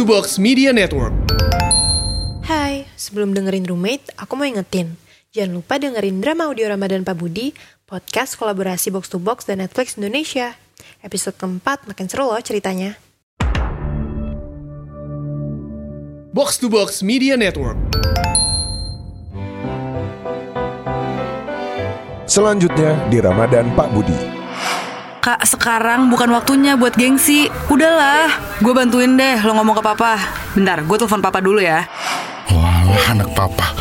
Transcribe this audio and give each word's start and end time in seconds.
to 0.00 0.08
Box 0.08 0.40
Media 0.40 0.72
Network. 0.72 1.12
Hai, 2.48 2.88
sebelum 2.96 3.36
dengerin 3.36 3.68
Roommate, 3.68 4.08
aku 4.16 4.32
mau 4.32 4.48
ingetin. 4.48 4.96
Jangan 5.28 5.60
lupa 5.60 5.76
dengerin 5.76 6.24
drama 6.24 6.48
audio 6.48 6.72
Ramadan 6.72 7.04
Pak 7.04 7.20
Budi, 7.20 7.52
podcast 7.84 8.40
kolaborasi 8.40 8.88
Box 8.88 9.12
to 9.12 9.20
Box 9.20 9.44
dan 9.44 9.60
Netflix 9.60 10.00
Indonesia. 10.00 10.56
Episode 11.04 11.36
keempat 11.36 11.84
makin 11.84 12.08
seru 12.08 12.32
loh 12.32 12.40
ceritanya. 12.40 12.96
Box 16.32 16.56
to 16.56 16.72
Box 16.72 17.04
Media 17.04 17.36
Network. 17.36 17.76
Selanjutnya 22.24 22.96
di 23.12 23.20
Ramadan 23.20 23.68
Pak 23.76 23.92
Budi. 23.92 24.39
Kak, 25.20 25.44
sekarang 25.44 26.08
bukan 26.08 26.32
waktunya 26.32 26.80
buat 26.80 26.96
gengsi. 26.96 27.52
Udahlah, 27.68 28.32
gue 28.64 28.72
bantuin 28.72 29.20
deh 29.20 29.36
lo 29.44 29.52
ngomong 29.52 29.76
ke 29.76 29.84
papa. 29.84 30.16
Bentar, 30.56 30.80
gue 30.80 30.96
telepon 30.96 31.20
papa 31.20 31.44
dulu 31.44 31.60
ya. 31.60 31.84
Walah 32.48 33.04
anak 33.12 33.28
papa. 33.36 33.76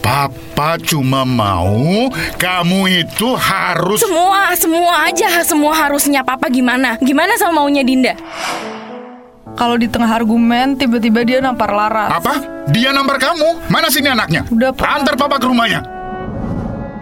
Papa 0.00 0.80
cuma 0.80 1.28
mau 1.28 2.08
kamu 2.40 2.80
itu 3.04 3.36
harus 3.36 4.00
Semua, 4.00 4.56
semua 4.56 5.04
aja, 5.04 5.44
semua 5.44 5.72
harusnya 5.76 6.24
papa 6.24 6.48
gimana? 6.48 6.96
Gimana 6.96 7.36
sama 7.36 7.60
maunya 7.60 7.84
Dinda? 7.84 8.16
Kalau 9.54 9.76
di 9.76 9.84
tengah 9.84 10.08
argumen, 10.10 10.80
tiba-tiba 10.80 11.28
dia 11.28 11.38
nampar 11.44 11.76
Laras. 11.76 12.08
apa? 12.10 12.40
Dia 12.72 12.88
nampar 12.90 13.20
kamu? 13.20 13.68
Mana 13.68 13.92
sini 13.92 14.08
anaknya? 14.08 14.48
Udah, 14.48 14.72
Pak. 14.72 14.88
Antar 14.88 15.14
papa 15.20 15.36
ke 15.36 15.46
rumahnya. 15.46 15.93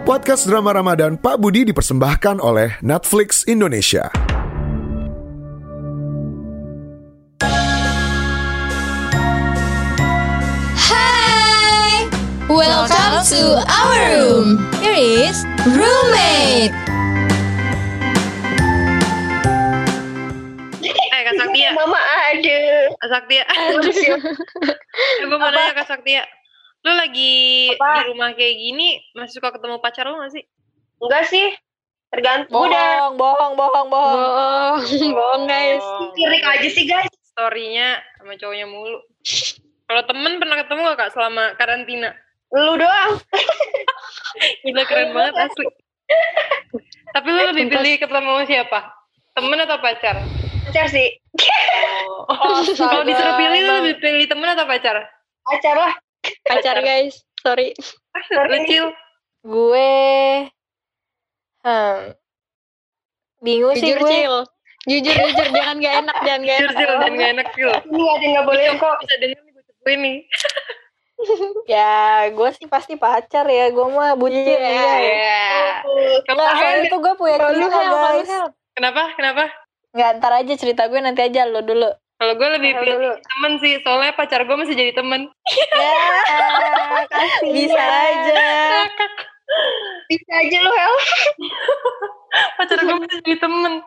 Podcast 0.03 0.51
drama 0.51 0.75
Ramadan 0.75 1.15
Pak 1.15 1.39
Budi 1.39 1.63
dipersembahkan 1.63 2.43
oleh 2.43 2.75
Netflix 2.83 3.47
Indonesia. 3.47 4.11
Hi! 10.75 12.03
Welcome 12.51 13.23
to 13.31 13.63
our 13.63 13.95
room. 14.11 14.59
Here 14.83 14.99
is 14.99 15.47
roommate. 15.71 16.75
Eh 20.83 21.21
Kak 21.23 21.35
Saktia, 21.39 21.71
Mama 21.79 21.99
ada. 22.03 22.59
Kak 22.99 23.07
Saktia. 23.07 23.43
Ya. 23.47 24.19
Eh, 25.15 25.25
gue 25.31 25.37
mau 25.39 25.47
nanya 25.47 25.71
Kak 25.79 25.87
Saktia. 25.87 26.27
Lu 26.83 26.91
lagi 26.91 27.71
Apa? 27.79 28.03
di 28.03 28.11
rumah 28.11 28.35
kayak 28.35 28.55
gini, 28.59 28.99
masih 29.15 29.39
suka 29.39 29.55
ketemu 29.55 29.79
pacar 29.79 30.03
lu 30.03 30.19
gak 30.19 30.35
sih? 30.35 30.43
Enggak 30.99 31.23
sih. 31.31 31.47
Tergantung. 32.11 32.59
Udah. 32.59 33.15
bohong, 33.15 33.55
bohong, 33.55 33.87
bohong. 33.87 33.87
Bohong. 33.89 35.11
Bohong 35.15 35.43
guys. 35.47 35.83
Kirik 36.13 36.43
aja 36.43 36.69
sih 36.69 36.85
guys. 36.85 37.09
Story-nya 37.33 38.03
sama 38.19 38.35
cowoknya 38.35 38.67
mulu. 38.67 38.99
Kalau 39.87 40.03
temen 40.05 40.37
pernah 40.43 40.59
ketemu 40.59 40.79
gak 40.91 40.99
Kak 40.99 41.11
selama 41.15 41.43
karantina? 41.55 42.11
Lu 42.53 42.75
doang. 42.77 43.17
Gila 44.67 44.83
keren 44.85 45.09
banget 45.15 45.35
asli. 45.39 45.65
Tapi 47.15 47.27
lu 47.31 47.41
lebih 47.49 47.65
pilih 47.71 47.93
ketemu 47.97 48.29
sama 48.29 48.43
siapa? 48.45 48.79
Temen 49.33 49.57
atau 49.63 49.77
pacar? 49.79 50.15
Pacar 50.67 50.87
sih. 50.91 51.09
Oh. 52.23 52.63
Kalau 52.63 53.03
disuruh 53.03 53.35
pilih 53.35 53.59
lu 53.67 53.73
lebih 53.83 53.95
pilih 53.99 54.25
temen 54.31 54.47
atau 54.47 54.63
pacar? 54.63 54.95
Pacar 55.43 55.75
lah. 55.75 55.93
Pacar, 56.43 56.77
guys. 56.79 57.23
Sorry. 57.39 57.71
Lucil. 58.51 58.91
Gue... 59.43 59.91
Hmm. 61.63 62.11
Bingung 63.39 63.75
sih 63.75 63.95
Jujur 63.95 63.99
gue. 64.03 64.11
Cil. 64.11 64.35
Jujur 64.83 65.15
jujur 65.15 65.47
jangan 65.55 65.79
gak 65.79 65.95
enak 66.03 66.17
jangan 66.27 66.41
gak 66.43 66.57
Jujur 66.59 66.71
Cil, 66.75 66.91
dan 66.99 67.11
gak 67.15 67.29
enak 67.39 67.47
Cil. 67.55 67.71
Ini 67.71 68.03
ada 68.03 68.23
yang 68.23 68.33
gak 68.35 68.45
boleh 68.47 68.63
kok. 68.75 68.95
Bisa 68.99 69.15
denger 69.19 69.39
nih 69.39 69.51
gue 69.51 69.63
cepuin 69.67 69.99
nih. 69.99 70.17
Ya, 71.71 72.27
gue 72.35 72.49
sih 72.51 72.67
pasti 72.67 72.99
pacar 72.99 73.47
ya. 73.47 73.71
Gue 73.71 73.87
mah 73.95 74.11
bucin 74.19 74.43
Iya. 74.43 74.59
ya. 74.59 74.93
Iya. 74.99 75.43
Kamu 76.27 76.35
Nggak, 76.35 76.51
soalnya 76.59 76.83
tuh 76.91 76.99
gue 76.99 77.13
punya 77.15 77.37
cerita 77.39 77.79
guys. 77.79 78.31
Kenapa? 78.75 79.01
Kenapa? 79.15 79.43
Nggak, 79.95 80.09
ntar 80.19 80.31
aja 80.43 80.53
cerita 80.59 80.83
gue 80.91 80.99
nanti 80.99 81.23
aja 81.23 81.47
lo 81.47 81.63
dulu. 81.63 81.87
Kalau 82.23 82.39
gue 82.39 82.49
lebih 82.55 82.71
pilih 82.79 83.19
temen 83.19 83.51
sih, 83.59 83.83
soalnya 83.83 84.15
pacar 84.15 84.47
gue 84.47 84.55
masih 84.55 84.79
jadi 84.79 84.95
temen. 84.95 85.27
Ya, 85.75 85.91
bisa 87.51 87.83
aja. 87.83 88.47
Bisa 90.07 90.31
aja 90.31 90.57
lu 90.63 90.71
Hel. 90.71 90.95
Pacar 92.63 92.79
gue 92.79 92.95
masih 92.95 93.19
jadi 93.27 93.43
temen. 93.43 93.83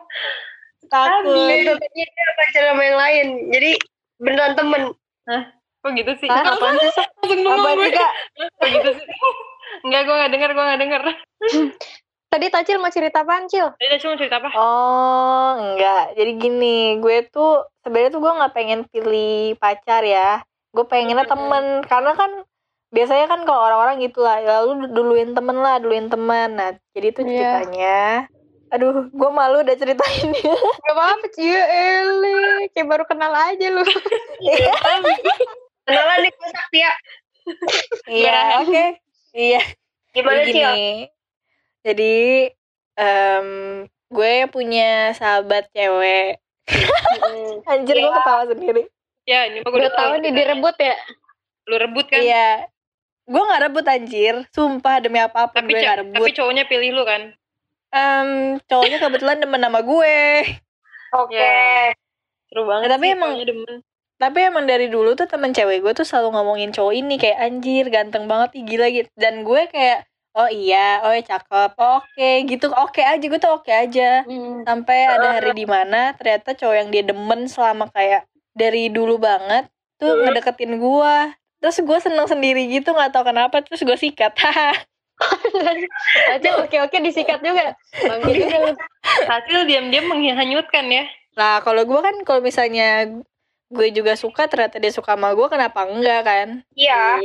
Takut. 0.85 1.33
Dia 1.33 2.29
pacar 2.37 2.61
sama 2.69 2.81
yang 2.85 2.97
lain. 3.01 3.27
Jadi 3.49 3.71
beneran 4.21 4.53
temen. 4.53 4.93
Kok 5.81 5.91
gitu 5.97 6.13
sih? 6.21 6.29
Hah? 6.29 6.45
Apaan 6.45 6.77
sih? 6.77 6.93
Langsung 6.93 7.41
Apa 7.41 7.57
bengong 7.57 7.81
sih 7.81 7.89
gue. 7.89 7.97
kak? 7.97 8.13
Kok 8.37 8.69
gitu 8.69 8.89
sih? 9.01 9.07
Enggak, 9.81 10.01
gue 10.05 10.13
gak 10.13 10.31
denger, 10.37 10.49
gue 10.53 10.61
gak 10.69 10.81
denger. 10.85 11.01
Tadi 12.27 12.51
Tacil 12.51 12.75
mau 12.83 12.91
cerita 12.91 13.23
apaan 13.23 13.47
Cil? 13.47 13.71
Jadi 13.79 13.95
cuma 14.03 14.19
cerita 14.19 14.43
apa? 14.43 14.51
Oh, 14.51 15.55
enggak. 15.55 16.11
Jadi 16.19 16.31
gini, 16.35 16.99
gue 16.99 17.23
tuh 17.31 17.63
sebenarnya 17.87 18.11
tuh 18.11 18.21
gue 18.21 18.31
nggak 18.35 18.53
pengen 18.53 18.83
pilih 18.91 19.55
pacar 19.55 20.03
ya. 20.03 20.43
Gue 20.75 20.83
pengennya 20.83 21.23
temen, 21.23 21.87
karena 21.87 22.11
kan 22.19 22.43
biasanya 22.91 23.31
kan 23.31 23.47
kalau 23.47 23.63
orang-orang 23.71 24.03
gitu 24.03 24.19
lah, 24.27 24.43
lalu 24.43 24.91
duluin 24.91 25.31
temen 25.31 25.55
lah, 25.55 25.79
duluin 25.79 26.11
temen. 26.11 26.59
Nah, 26.59 26.75
jadi 26.91 27.15
tuh 27.15 27.23
Iya. 27.23 27.63
ceritanya. 27.63 28.27
Aduh, 28.75 29.07
gue 29.07 29.29
malu 29.31 29.63
udah 29.63 29.75
ceritain 29.79 30.27
dia. 30.35 30.51
Gak 30.83 30.95
apa-apa 30.99 31.27
Cil. 31.31 31.55
Ele. 31.55 32.67
Kayak 32.75 32.87
baru 32.91 33.03
kenal 33.07 33.31
aja 33.31 33.67
lu. 33.71 33.87
Kenalan 35.87 36.17
nih 36.27 36.31
gue 36.35 36.49
Saktia. 36.51 36.91
Iya, 38.11 38.67
oke. 38.67 38.85
Iya. 39.31 39.63
Gimana 40.11 40.43
Cil? 40.43 41.07
Jadi 41.87 42.51
em, 42.99 43.47
gue 44.11 44.33
punya 44.51 45.15
sahabat 45.15 45.71
cewek. 45.71 46.43
Anjir, 47.71 47.95
gue 47.95 48.11
ketawa 48.11 48.43
sendiri. 48.43 48.83
Ya, 49.23 49.47
ini 49.47 49.63
gue 49.63 49.71
Udah 49.71 49.91
tahu 49.91 50.19
nih 50.19 50.31
direbut 50.31 50.75
ya. 50.75 50.95
Lu 51.67 51.75
rebut 51.75 52.07
kan? 52.07 52.19
Iya. 52.19 52.67
Gue 53.27 53.43
gak 53.43 53.59
rebut 53.61 53.83
anjir. 53.83 54.35
Sumpah 54.55 55.03
demi 55.03 55.19
apa 55.19 55.51
pun 55.51 55.59
Tapi, 55.59 55.75
gue 55.75 55.83
gak 55.83 55.99
rebut. 55.99 56.15
tapi 56.15 56.31
cowoknya 56.31 56.63
pilih 56.63 56.95
lu 56.95 57.03
kan? 57.03 57.35
Em, 57.91 58.29
cowoknya 58.63 59.03
kebetulan 59.03 59.43
demen 59.43 59.59
sama 59.59 59.83
gue. 59.83 60.19
Oke. 61.11 61.35
Ya. 61.35 61.91
Seru 62.47 62.63
banget 62.63 62.87
Ya, 62.87 62.91
tapi 62.95 63.05
sih, 63.05 63.15
emang- 63.19 63.35
demen. 63.43 63.75
Tapi 64.17 64.39
emang 64.41 64.65
dari 64.65 64.87
dulu 64.87 65.13
tuh 65.13 65.27
temen 65.27 65.51
cewek 65.51 65.83
gue 65.83 65.93
tuh 65.93 66.01
selalu 66.01 66.33
ngomongin 66.33 66.71
cowok 66.71 66.93
ini 66.95 67.19
kayak 67.19 67.37
anjir 67.37 67.85
ganteng 67.87 68.25
banget 68.25 68.55
ih 68.55 68.63
gila 68.63 68.87
gitu. 68.89 69.11
Dan 69.13 69.43
gue 69.43 69.61
kayak 69.67 70.07
oh 70.37 70.49
iya, 70.53 71.01
oh 71.01 71.11
iya 71.11 71.25
cakep, 71.25 71.73
oh, 71.81 71.97
oke 71.99 72.29
gitu, 72.45 72.69
oke 72.69 73.01
aja 73.01 73.25
gue 73.25 73.39
tuh 73.41 73.51
oke 73.57 73.71
aja. 73.73 74.21
Hmm. 74.23 74.61
Sampai 74.63 75.09
ada 75.09 75.41
hari 75.41 75.57
di 75.57 75.65
mana 75.65 76.13
ternyata 76.13 76.53
cowok 76.53 76.75
yang 76.77 76.89
dia 76.93 77.03
demen 77.03 77.49
selama 77.49 77.89
kayak 77.89 78.29
dari 78.53 78.93
dulu 78.93 79.17
banget 79.17 79.65
tuh 79.97 80.13
Hmm. 80.13 80.29
ngedeketin 80.29 80.77
gue. 80.77 81.15
Terus 81.57 81.77
gue 81.81 81.97
seneng 81.97 82.29
sendiri 82.29 82.69
gitu 82.69 82.93
nggak 82.93 83.17
tahu 83.17 83.33
kenapa 83.33 83.65
terus 83.65 83.81
gue 83.81 83.97
sikat. 83.97 84.37
Haha. 84.45 84.77
Tacil 86.29 86.53
oke-oke 86.61 86.97
disikat 87.01 87.41
juga. 87.41 87.73
Bangke 88.05 88.31
juga 88.37 88.57
lu. 88.69 88.73
Hasil 89.25 89.65
diam-diam 89.65 90.05
menghanyutkan 90.05 90.85
ya. 90.93 91.09
Nah, 91.33 91.65
kalau 91.65 91.81
gue 91.81 91.99
kan 92.01 92.15
kalau 92.21 92.45
misalnya 92.45 93.09
gue 93.73 93.87
juga 93.89 94.13
suka 94.13 94.45
ternyata 94.45 94.77
dia 94.77 94.93
suka 94.93 95.17
sama 95.17 95.33
gue 95.33 95.47
kenapa 95.49 95.89
enggak 95.89 96.21
kan? 96.21 96.47
Iya. 96.77 97.17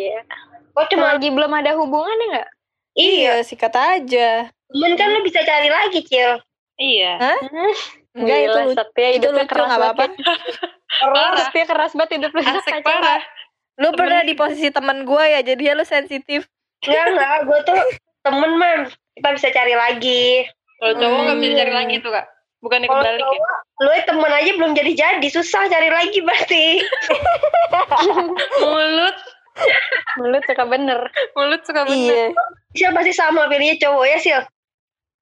Kok 0.72 0.88
cuma 0.88 1.12
lagi 1.12 1.28
belum 1.28 1.52
ada 1.52 1.76
hubungannya 1.76 2.26
nggak? 2.32 2.48
Iya. 2.92 3.41
sikat 3.42 3.72
aja. 3.72 4.48
Temen 4.69 4.92
kan 4.94 5.08
lu 5.10 5.20
bisa 5.22 5.41
cari 5.41 5.69
lagi, 5.69 6.00
Cil. 6.03 6.41
Iya. 6.76 7.12
Hah? 7.16 7.38
Enggak 8.12 8.39
itu 8.42 8.59
lu- 8.62 8.74
Satya 8.74 9.09
itu 9.09 9.16
hidupnya 9.22 9.42
lucu 9.42 9.50
keras 9.50 9.66
nggak 9.66 9.78
apa-apa. 9.78 9.97
banget. 10.03 10.16
Keras, 10.92 11.36
Satya 11.42 11.65
keras 11.65 11.92
banget 11.92 12.10
hidup 12.16 12.30
lu. 12.30 12.41
Asik 12.42 12.77
parah. 12.83 13.22
Lu 13.74 13.89
pernah 13.92 14.21
di 14.21 14.34
posisi 14.34 14.68
teman 14.68 15.03
gue 15.03 15.24
ya, 15.27 15.41
jadi 15.41 15.62
ya 15.62 15.74
lu 15.74 15.83
sensitif. 15.83 16.44
Enggak, 16.83 17.04
enggak. 17.09 17.36
Gue 17.44 17.59
tuh 17.62 17.78
temen, 18.22 18.53
man. 18.54 18.80
Kita 19.12 19.28
bisa 19.33 19.48
cari 19.48 19.72
lagi. 19.72 20.44
Kalau 20.77 20.94
cowok 20.94 21.21
nggak 21.22 21.39
bisa 21.39 21.54
cari 21.56 21.72
lagi 21.72 21.94
tuh 21.98 22.10
kak. 22.10 22.27
Bukannya 22.59 22.86
Kalau 22.86 23.00
kebalik 23.00 23.18
ya. 23.18 23.27
cowok, 23.27 23.56
lu 23.78 23.91
temen 24.04 24.33
aja 24.33 24.50
belum 24.53 24.72
jadi-jadi. 24.72 25.27
Susah 25.28 25.62
cari 25.66 25.89
lagi 25.89 26.18
berarti. 26.21 26.65
Mulut, 28.62 29.16
Mulut 30.15 30.45
suka 30.45 30.65
bener. 30.65 31.01
mulut 31.33 31.63
suka 31.63 31.83
bener. 31.84 32.33
Iya. 32.33 32.37
Sil 32.72 32.93
pasti 32.93 33.13
sama 33.13 33.49
pilihnya 33.49 33.77
cowok 33.78 34.04
ya, 34.07 34.19
Sil. 34.21 34.41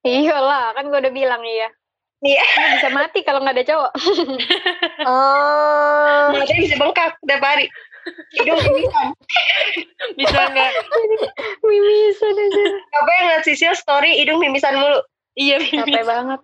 Iyalah, 0.00 0.73
kan 0.73 0.87
gue 0.87 0.99
udah 0.99 1.12
bilang 1.12 1.43
iya. 1.43 1.69
Iya. 2.21 2.41
Lu 2.43 2.67
bisa 2.77 2.88
mati 2.91 3.21
kalau 3.21 3.41
nggak 3.41 3.56
ada 3.56 3.67
cowok. 3.67 3.93
Oh. 5.00 6.31
Matanya 6.31 6.61
bisa 6.61 6.77
bengkak 6.77 7.17
tiap 7.21 7.41
hari. 7.41 7.67
Hidung 8.32 8.56
mimisan. 8.59 9.06
Bisa 10.19 10.41
nggak? 10.47 10.71
Mimisan 11.69 12.32
aja. 12.35 12.65
Apa 12.97 13.11
yang 13.11 13.25
ngeliat 13.27 13.44
Sisil 13.44 13.75
story 13.75 14.17
hidung 14.17 14.41
mimisan 14.41 14.73
mulu. 14.75 15.05
Iya, 15.35 15.61
Capek 15.61 15.85
mimis. 15.87 16.06
banget. 16.06 16.41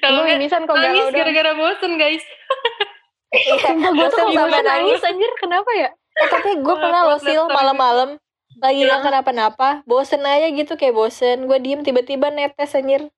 Kalau 0.00 0.20
mimisan 0.24 0.64
kok 0.64 0.74
nangis 0.74 1.12
gara-gara 1.12 1.52
bosen 1.54 1.96
guys. 1.96 2.24
Iya, 3.30 3.54
Sumpah 3.60 3.90
gue 3.90 4.06
tuh 4.06 4.16
bosen 4.16 4.32
kalau 4.32 4.48
sampai 4.48 4.64
nangis 4.64 4.96
nangis. 4.96 5.02
anjir 5.06 5.30
kenapa 5.38 5.70
ya? 5.74 5.90
Eh, 6.14 6.28
tapi 6.30 6.50
gue 6.62 6.76
pernah 6.78 7.10
loh 7.10 7.18
sil 7.18 7.44
malam-malam 7.50 8.16
lagi 8.62 8.86
nggak 8.86 9.02
kenapa-napa, 9.02 9.82
bosen 9.82 10.22
aja 10.22 10.46
gitu 10.54 10.78
kayak 10.78 10.94
bosen. 10.94 11.50
Gue 11.50 11.58
diem 11.58 11.82
tiba-tiba 11.82 12.30
netes 12.30 12.74
anjir. 12.78 13.10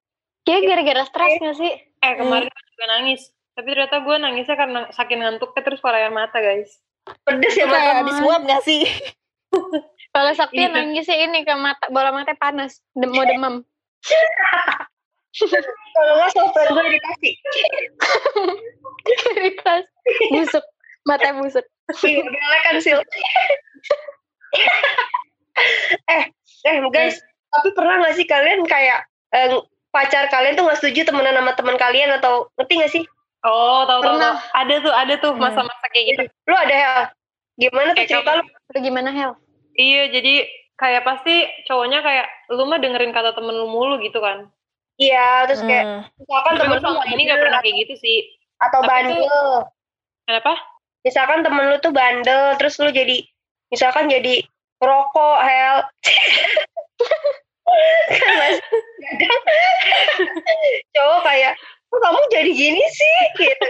Kayak 0.48 0.62
gara-gara 0.64 1.02
stres 1.04 1.32
gak 1.42 1.56
sih? 1.60 1.72
Eh 1.76 2.12
kemarin 2.16 2.48
gue 2.48 2.62
juga 2.72 2.86
nangis. 2.88 3.20
Tapi 3.52 3.68
ternyata 3.72 4.00
gue 4.00 4.16
nangisnya 4.16 4.56
karena 4.56 4.80
saking 4.92 5.20
ngantuknya 5.20 5.60
terus 5.60 5.80
keluar 5.84 6.00
air 6.00 6.12
mata 6.12 6.38
guys. 6.40 6.80
Pedes 7.22 7.52
ya 7.52 7.66
mata. 7.68 7.76
kayak 7.76 7.94
habis 8.00 8.18
uap 8.24 8.42
gak 8.48 8.62
sih? 8.64 8.82
Kalau 10.16 10.32
Sakti 10.32 10.64
Iya. 10.64 10.72
nangis 10.72 11.04
sih 11.04 11.18
ini 11.20 11.44
ke 11.44 11.52
mata 11.52 11.92
bola 11.92 12.08
mata 12.08 12.32
panas, 12.32 12.80
dem 12.96 13.12
mau 13.12 13.28
demam. 13.28 13.60
Kalau 15.92 16.12
nggak 16.16 16.30
sopan 16.32 16.64
gue 16.72 16.84
dikasih. 16.96 17.32
Kelas 19.60 19.84
busuk, 20.32 20.64
mata 21.06 21.30
busuk. 21.32 21.64
Iya, 22.02 22.18
boleh 22.20 22.60
kan 22.62 22.74
sil. 22.82 22.98
eh, 26.10 26.22
eh 26.64 26.76
guys, 26.90 27.16
tapi 27.48 27.68
pernah 27.72 28.02
nggak 28.02 28.14
sih 28.14 28.26
kalian 28.26 28.66
kayak 28.66 29.06
eh, 29.32 29.54
pacar 29.88 30.28
kalian 30.28 30.54
tuh 30.54 30.66
nggak 30.66 30.78
setuju 30.78 31.06
temenan 31.06 31.34
sama 31.34 31.54
teman 31.54 31.76
kalian 31.76 32.10
atau 32.12 32.50
ngerti 32.58 32.72
nggak 32.76 32.92
sih? 32.92 33.04
Oh 33.40 33.86
tahu 33.86 34.02
tahu. 34.02 34.18
Ada 34.52 34.74
tuh 34.82 34.92
ada 34.92 35.14
tuh 35.16 35.32
Hmm. 35.32 35.40
masa-masa 35.40 35.86
kayak 35.88 36.06
gitu. 36.10 36.22
Lu 36.44 36.54
ada 36.54 36.74
hal? 36.74 37.02
Gimana 37.56 37.94
tuh 37.94 37.96
Kayak 37.96 38.10
cerita 38.10 38.30
kamu- 38.34 38.42
lu? 38.42 38.74
Lu 38.74 38.78
gimana 38.82 39.08
Hel? 39.14 39.32
Iya 39.76 40.02
jadi 40.10 40.34
kayak 40.76 41.02
pasti 41.04 41.34
cowoknya 41.64 42.02
kayak 42.02 42.26
lu 42.50 42.66
mah 42.66 42.76
dengerin 42.76 43.14
kata 43.14 43.32
temen 43.32 43.54
lu 43.54 43.70
mulu 43.70 43.96
gitu 44.02 44.18
kan. 44.18 44.50
Iya, 44.96 45.44
terus 45.46 45.60
kayak 45.62 45.84
Hmm. 45.84 46.00
misalkan 46.18 46.52
temen 46.56 46.72
gue 46.72 46.80
selama 46.82 47.04
ini 47.06 47.22
gak 47.24 47.38
pernah 47.38 47.60
kayak 47.60 47.76
gitu 47.86 47.94
sih. 47.96 48.18
atau 48.56 48.80
tapi 48.80 48.88
bandel. 49.12 49.68
Kenapa? 50.24 50.52
Misalkan 51.06 51.46
temen 51.46 51.70
lu 51.70 51.78
tuh 51.78 51.94
bandel, 51.94 52.58
terus 52.58 52.82
lu 52.82 52.90
jadi 52.90 53.22
misalkan 53.70 54.10
jadi 54.10 54.42
rokok, 54.82 55.38
hel. 55.38 55.86
kan 58.06 58.34
mas, 58.38 58.58
kadang 59.18 59.42
cowok 60.92 61.20
kayak, 61.22 61.52
kok 61.86 62.00
kamu 62.00 62.20
jadi 62.30 62.50
gini 62.50 62.82
sih? 62.82 63.18
Gitu. 63.38 63.68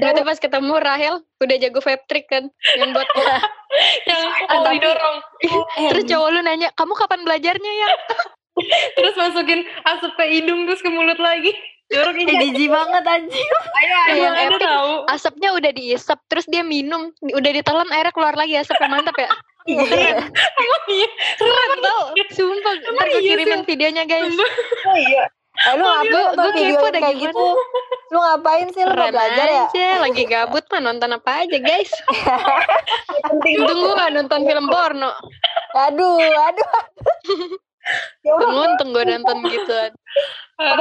Berarti 0.00 0.20
pas 0.20 0.38
ketemu 0.38 0.74
Rahel 0.76 1.14
udah 1.40 1.56
jago 1.56 1.80
vape 1.80 2.04
trick 2.08 2.28
kan 2.28 2.48
yang 2.76 2.92
buat 2.92 3.08
Yang 4.08 4.20
tapi- 4.48 4.76
didorong. 4.78 5.16
terus 5.90 6.04
cowok 6.06 6.28
lu 6.30 6.40
nanya 6.40 6.68
kamu 6.72 6.92
kapan 6.94 7.20
belajarnya 7.24 7.72
ya 7.74 7.88
terus 8.94 9.18
masukin 9.18 9.66
asap 9.82 10.14
ke 10.14 10.24
hidung 10.30 10.64
terus 10.64 10.78
ke 10.78 10.86
mulut 10.88 11.18
lagi. 11.18 11.50
Eh, 11.94 12.14
ini. 12.16 12.32
jijik 12.50 12.68
banget 12.68 13.04
anjir. 13.04 13.54
Ayo, 13.74 13.94
ayo. 14.02 14.14
yang 14.18 14.36
epic 14.36 14.60
tahu. 14.60 14.92
asapnya 15.06 15.50
udah 15.52 15.70
diisap 15.70 16.18
terus 16.26 16.44
dia 16.44 16.60
minum 16.60 17.08
udah 17.20 17.50
ditelan 17.52 17.88
airnya 17.90 18.10
keluar 18.10 18.34
lagi 18.34 18.54
asapnya 18.54 18.88
mantap 18.88 19.14
ya 19.14 19.30
Emang 19.64 20.84
iya. 20.86 21.08
keren 21.34 21.72
tau 21.80 22.02
sumpah 22.30 22.72
ntar 22.84 23.06
gue 23.06 23.16
iya, 23.16 23.28
kirimin 23.32 23.62
videonya 23.62 24.04
guys 24.04 24.36
Oh 24.84 24.92
iya. 24.94 25.24
Eh, 25.56 25.72
lu 25.72 25.82
ngapain 25.82 26.10
Gua- 26.10 26.34
nonton 26.34 26.50
gua 26.50 26.50
kepo 26.52 26.86
kayak 26.90 27.14
gimana. 27.14 27.22
gitu? 27.22 27.46
Lu 28.04 28.18
ngapain 28.20 28.66
sih? 28.68 28.82
Lu 28.82 28.92
mau 28.92 29.06
belajar 29.06 29.46
ya? 29.46 29.64
aja 29.64 29.86
lagi 30.02 30.22
gabut 30.26 30.64
mah 30.66 30.80
nonton 30.82 31.10
apa 31.10 31.30
aja 31.40 31.56
guys 31.56 31.90
Penting 33.24 33.54
untung 33.56 33.78
gue 33.80 33.94
gak 33.94 34.12
nonton 34.12 34.40
film 34.42 34.66
porno 34.66 35.10
Aduh, 35.72 36.18
aduh. 36.18 36.70
ya 38.24 38.32
udah. 38.32 38.64
untung 38.68 38.90
gue 38.96 39.04
nonton 39.04 39.36
gituan 39.48 39.92
ya 40.60 40.72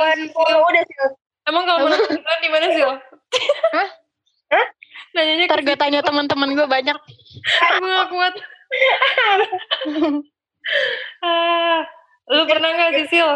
udah 0.59 0.83
sih. 0.87 0.97
Emang 1.43 1.63
kalau 1.67 1.91
beneran 1.91 2.39
di 2.39 2.49
mana 2.49 2.65
sih? 2.71 2.83
Hah? 2.87 3.89
Hah? 4.55 4.65
Nanyanya 5.11 5.43
ntar 5.51 5.59
gue 5.59 5.75
tanya 5.75 5.99
teman-teman 5.99 6.55
gue 6.55 6.67
banyak 6.67 6.95
gue 6.95 7.83
gak 7.83 8.07
kuat. 8.09 8.33
ah, 11.27 11.79
lu 12.31 12.43
pernah 12.47 12.69
gak 12.71 12.91
sih 12.95 13.05
Sil? 13.11 13.29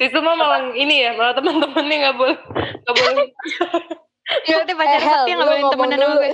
Sisil 0.00 0.24
mah 0.24 0.32
malah 0.32 0.72
ini 0.72 1.04
ya, 1.04 1.12
malah 1.12 1.36
teman-temannya 1.36 1.96
gak 2.08 2.16
boleh, 2.16 2.36
gak 2.56 2.96
boleh. 2.96 3.26
Berarti 4.48 4.72
pacar 4.78 4.94
Eh, 4.96 5.02
Hel, 5.02 5.10
Sakti 5.10 5.30
yang 5.34 5.40
lu 5.42 5.44
gak 5.44 5.50
boleh 5.50 5.62
temenan 5.74 5.98
sama 5.98 6.08
dulu. 6.08 6.20
gue 6.22 6.32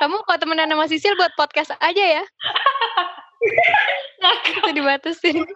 Kamu 0.00 0.16
kalau 0.26 0.38
temenan 0.40 0.68
sama 0.72 0.84
Sisil 0.90 1.14
buat 1.14 1.32
podcast 1.36 1.76
aja 1.78 2.04
ya 2.18 2.24
Itu 4.48 4.70
dibatasin. 4.74 5.46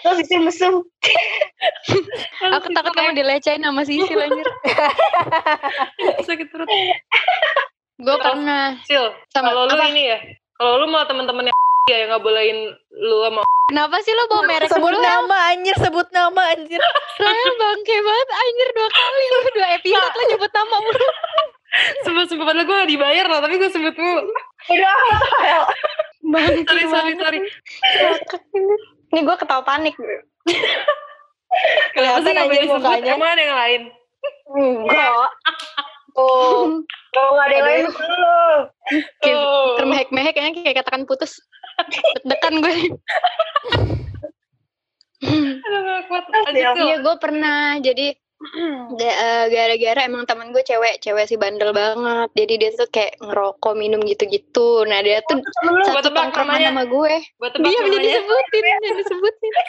Terus 0.00 0.18
isi 0.20 0.36
mesum. 0.36 0.84
Aku 2.52 2.66
takut 2.76 2.92
kamu 2.92 3.16
dilecehin 3.16 3.64
sama 3.64 3.82
Sisil 3.84 4.20
anjir 4.20 4.48
sakit 6.28 6.46
perut. 6.52 6.68
Gue 8.00 8.16
pernah 8.16 8.80
Sil, 8.84 9.12
Sama 9.28 9.52
kalau 9.52 9.68
lu 9.68 9.76
ini 9.92 10.08
ya, 10.08 10.18
kalau 10.56 10.80
lu 10.80 10.86
mau 10.88 11.04
teman-temannya 11.04 11.52
ya 11.92 11.96
yang 12.04 12.16
gak 12.16 12.24
bolehin 12.24 12.72
lu 12.96 13.16
sama 13.28 13.42
Kenapa 13.70 13.96
sih 14.02 14.12
lo 14.16 14.26
bawa 14.26 14.42
merek 14.50 14.66
Sebut 14.66 14.90
dulu 14.90 14.98
nama 14.98 15.36
anjir, 15.54 15.76
sebut 15.78 16.08
nama 16.10 16.42
anjir. 16.50 16.80
Rahel 17.22 17.52
bangke 17.54 17.96
banget 18.02 18.28
anjir 18.34 18.68
dua 18.74 18.88
kali. 18.90 19.24
Lu 19.30 19.38
Dua 19.54 19.68
episode 19.78 20.14
lo 20.18 20.22
nyebut 20.26 20.50
nama 20.50 20.76
mulu 20.82 21.06
Sumpah, 22.02 22.24
sumpah 22.26 22.46
padahal 22.50 22.66
gue 22.66 22.76
gak 22.82 22.90
dibayar 22.90 23.24
loh, 23.30 23.40
tapi 23.40 23.54
gue 23.62 23.70
sebut 23.70 23.94
mulu. 23.94 24.22
Udah, 24.70 24.96
hel. 25.46 25.62
Bangke 26.30 26.62
Sorry, 26.66 26.84
sorry, 26.90 27.12
sorry. 27.16 27.38
Ini. 28.54 28.74
Ini 29.10 29.20
gue 29.26 29.36
ketawa 29.38 29.62
panik 29.66 29.94
Kelihatan 31.94 32.30
aja 32.30 32.62
mukanya. 32.70 33.12
Emang 33.18 33.30
ada 33.34 33.42
yang 33.42 33.58
lain? 33.58 33.80
Enggak 34.54 35.30
Tuh. 36.10 36.82
Kalau 37.10 37.30
nggak 37.34 37.46
ada 37.46 37.54
yang 37.54 37.66
lain 37.66 37.84
dulu. 37.86 38.34
Oh. 39.30 39.78
termehek-mehek 39.78 40.34
kayaknya 40.34 40.62
kayak 40.62 40.76
katakan 40.82 41.06
putus 41.06 41.38
Deg-degan 42.26 42.60
gue. 42.60 42.74
Iya 46.50 46.96
gue 47.00 47.16
pernah 47.18 47.78
jadi 47.80 48.19
gara-gara 49.52 50.00
emang 50.08 50.24
temen 50.24 50.48
gue 50.56 50.64
cewek 50.64 51.04
cewek 51.04 51.28
sih 51.28 51.36
bandel 51.36 51.76
banget. 51.76 52.28
Jadi 52.32 52.54
dia 52.56 52.70
tuh 52.72 52.88
kayak 52.88 53.20
ngerokok 53.20 53.74
minum 53.76 54.00
gitu-gitu. 54.00 54.88
Nah 54.88 55.04
dia 55.04 55.20
tuh 55.28 55.44
Gua 55.44 55.84
satu 55.84 56.08
tebak 56.08 56.32
tongkrongan 56.32 56.56
namanya. 56.56 56.68
sama 56.72 56.84
gue. 56.88 57.14
Dia 57.20 57.50
jadi 57.60 57.76
namanya. 57.84 58.00
disebutin 58.00 58.62
jadi 58.64 58.88
disebutin. 58.96 59.52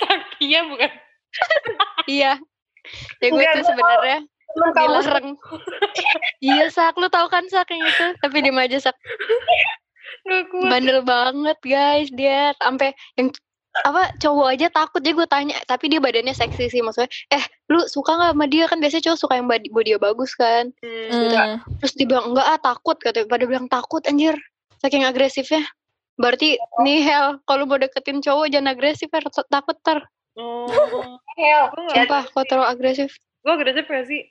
Iya 0.41 0.59
bukan? 0.67 0.91
iya. 2.07 2.31
Ya 3.19 3.27
gue 3.29 3.43
tuh 3.43 3.65
sebenarnya 3.67 4.19
dilarang. 4.51 5.27
iya 6.43 6.65
sak 6.67 6.95
lu 6.99 7.07
tau 7.11 7.27
kan 7.27 7.43
sak 7.51 7.71
yang 7.71 7.83
itu? 7.83 8.05
Tapi 8.23 8.37
dia 8.39 8.55
aja 8.55 8.77
sak. 8.91 8.95
Bandel 10.63 11.03
banget 11.03 11.59
guys 11.63 12.07
dia. 12.15 12.55
Sampai 12.59 12.95
yang 13.19 13.35
apa 13.71 14.11
cowok 14.19 14.47
aja 14.51 14.67
takut 14.67 14.99
jadi 14.99 15.15
gue 15.15 15.27
tanya 15.31 15.55
tapi 15.63 15.87
dia 15.87 16.03
badannya 16.03 16.35
seksi 16.35 16.67
sih 16.67 16.83
maksudnya 16.83 17.07
eh 17.31 17.39
lu 17.71 17.79
suka 17.87 18.19
nggak 18.19 18.35
sama 18.35 18.45
dia 18.51 18.67
kan 18.67 18.83
biasanya 18.83 19.03
cowok 19.07 19.19
suka 19.23 19.33
yang 19.39 19.47
body 19.47 19.71
body 19.71 19.91
bagus 19.95 20.35
kan 20.35 20.75
Hmm. 20.83 21.07
Hmm. 21.07 21.55
terus 21.79 21.95
dia 21.95 22.03
bilang 22.03 22.35
enggak 22.35 22.51
ah 22.51 22.59
takut 22.59 22.99
katanya 22.99 23.31
pada 23.31 23.47
bilang 23.47 23.71
takut 23.71 24.03
anjir 24.03 24.35
saking 24.83 25.07
agresifnya 25.07 25.63
berarti 26.19 26.59
nih 26.83 26.99
hell 27.07 27.39
kalau 27.47 27.63
mau 27.63 27.79
deketin 27.79 28.19
cowok 28.19 28.51
jangan 28.51 28.75
agresif 28.75 29.07
ya 29.07 29.23
takut 29.47 29.79
ter 29.81 30.03
Oh. 30.31 30.63
hel. 31.43 31.67
Sumpah 31.91 32.23
kok 32.23 32.47
terlalu 32.47 32.71
agresif 32.71 33.11
Gue 33.41 33.57
agresif 33.57 33.89
gak 33.89 34.05
sih? 34.05 34.29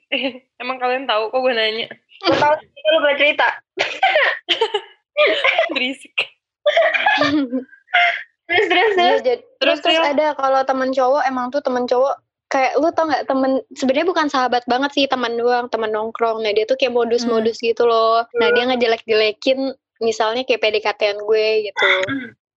Emang 0.55 0.79
kalian 0.79 1.03
tahu 1.03 1.27
kok 1.29 1.43
gue 1.43 1.51
nanya? 1.51 1.91
Gue 2.23 2.31
tahu 2.31 2.55
sih 2.63 2.81
lu 2.95 3.03
boleh 3.03 3.17
cerita. 3.19 3.59
Berisik. 5.75 6.15
Terus 8.51 8.67
terus 8.67 8.91
Iya, 8.91 8.95
terus. 8.99 9.21
jadi- 9.23 9.43
terus 9.57 9.79
Terus, 9.79 9.95
terus 9.95 9.99
ada 10.03 10.27
kalau 10.35 10.61
temen 10.61 10.89
cowok 10.91 11.23
emang 11.23 11.47
tuh 11.49 11.61
temen 11.61 11.87
cowok 11.87 12.15
kayak 12.47 12.75
lu 12.75 12.91
tau 12.91 13.07
nggak 13.07 13.23
temen 13.25 13.51
sebenarnya 13.71 14.03
bukan 14.05 14.27
sahabat 14.27 14.63
banget 14.67 14.91
sih 14.91 15.05
teman 15.07 15.39
doang 15.39 15.71
teman 15.71 15.87
nongkrong. 15.89 16.43
Nah 16.43 16.51
dia 16.51 16.67
tuh 16.67 16.75
kayak 16.75 16.91
modus-modus 16.91 17.63
gitu 17.63 17.87
loh. 17.87 18.27
Nah 18.35 18.47
dia 18.51 18.67
ngejelek-jelekin 18.67 19.71
misalnya 19.99 20.43
kayak 20.43 20.59
PDKT-an 20.59 21.23
gue 21.23 21.47
gitu. 21.65 21.89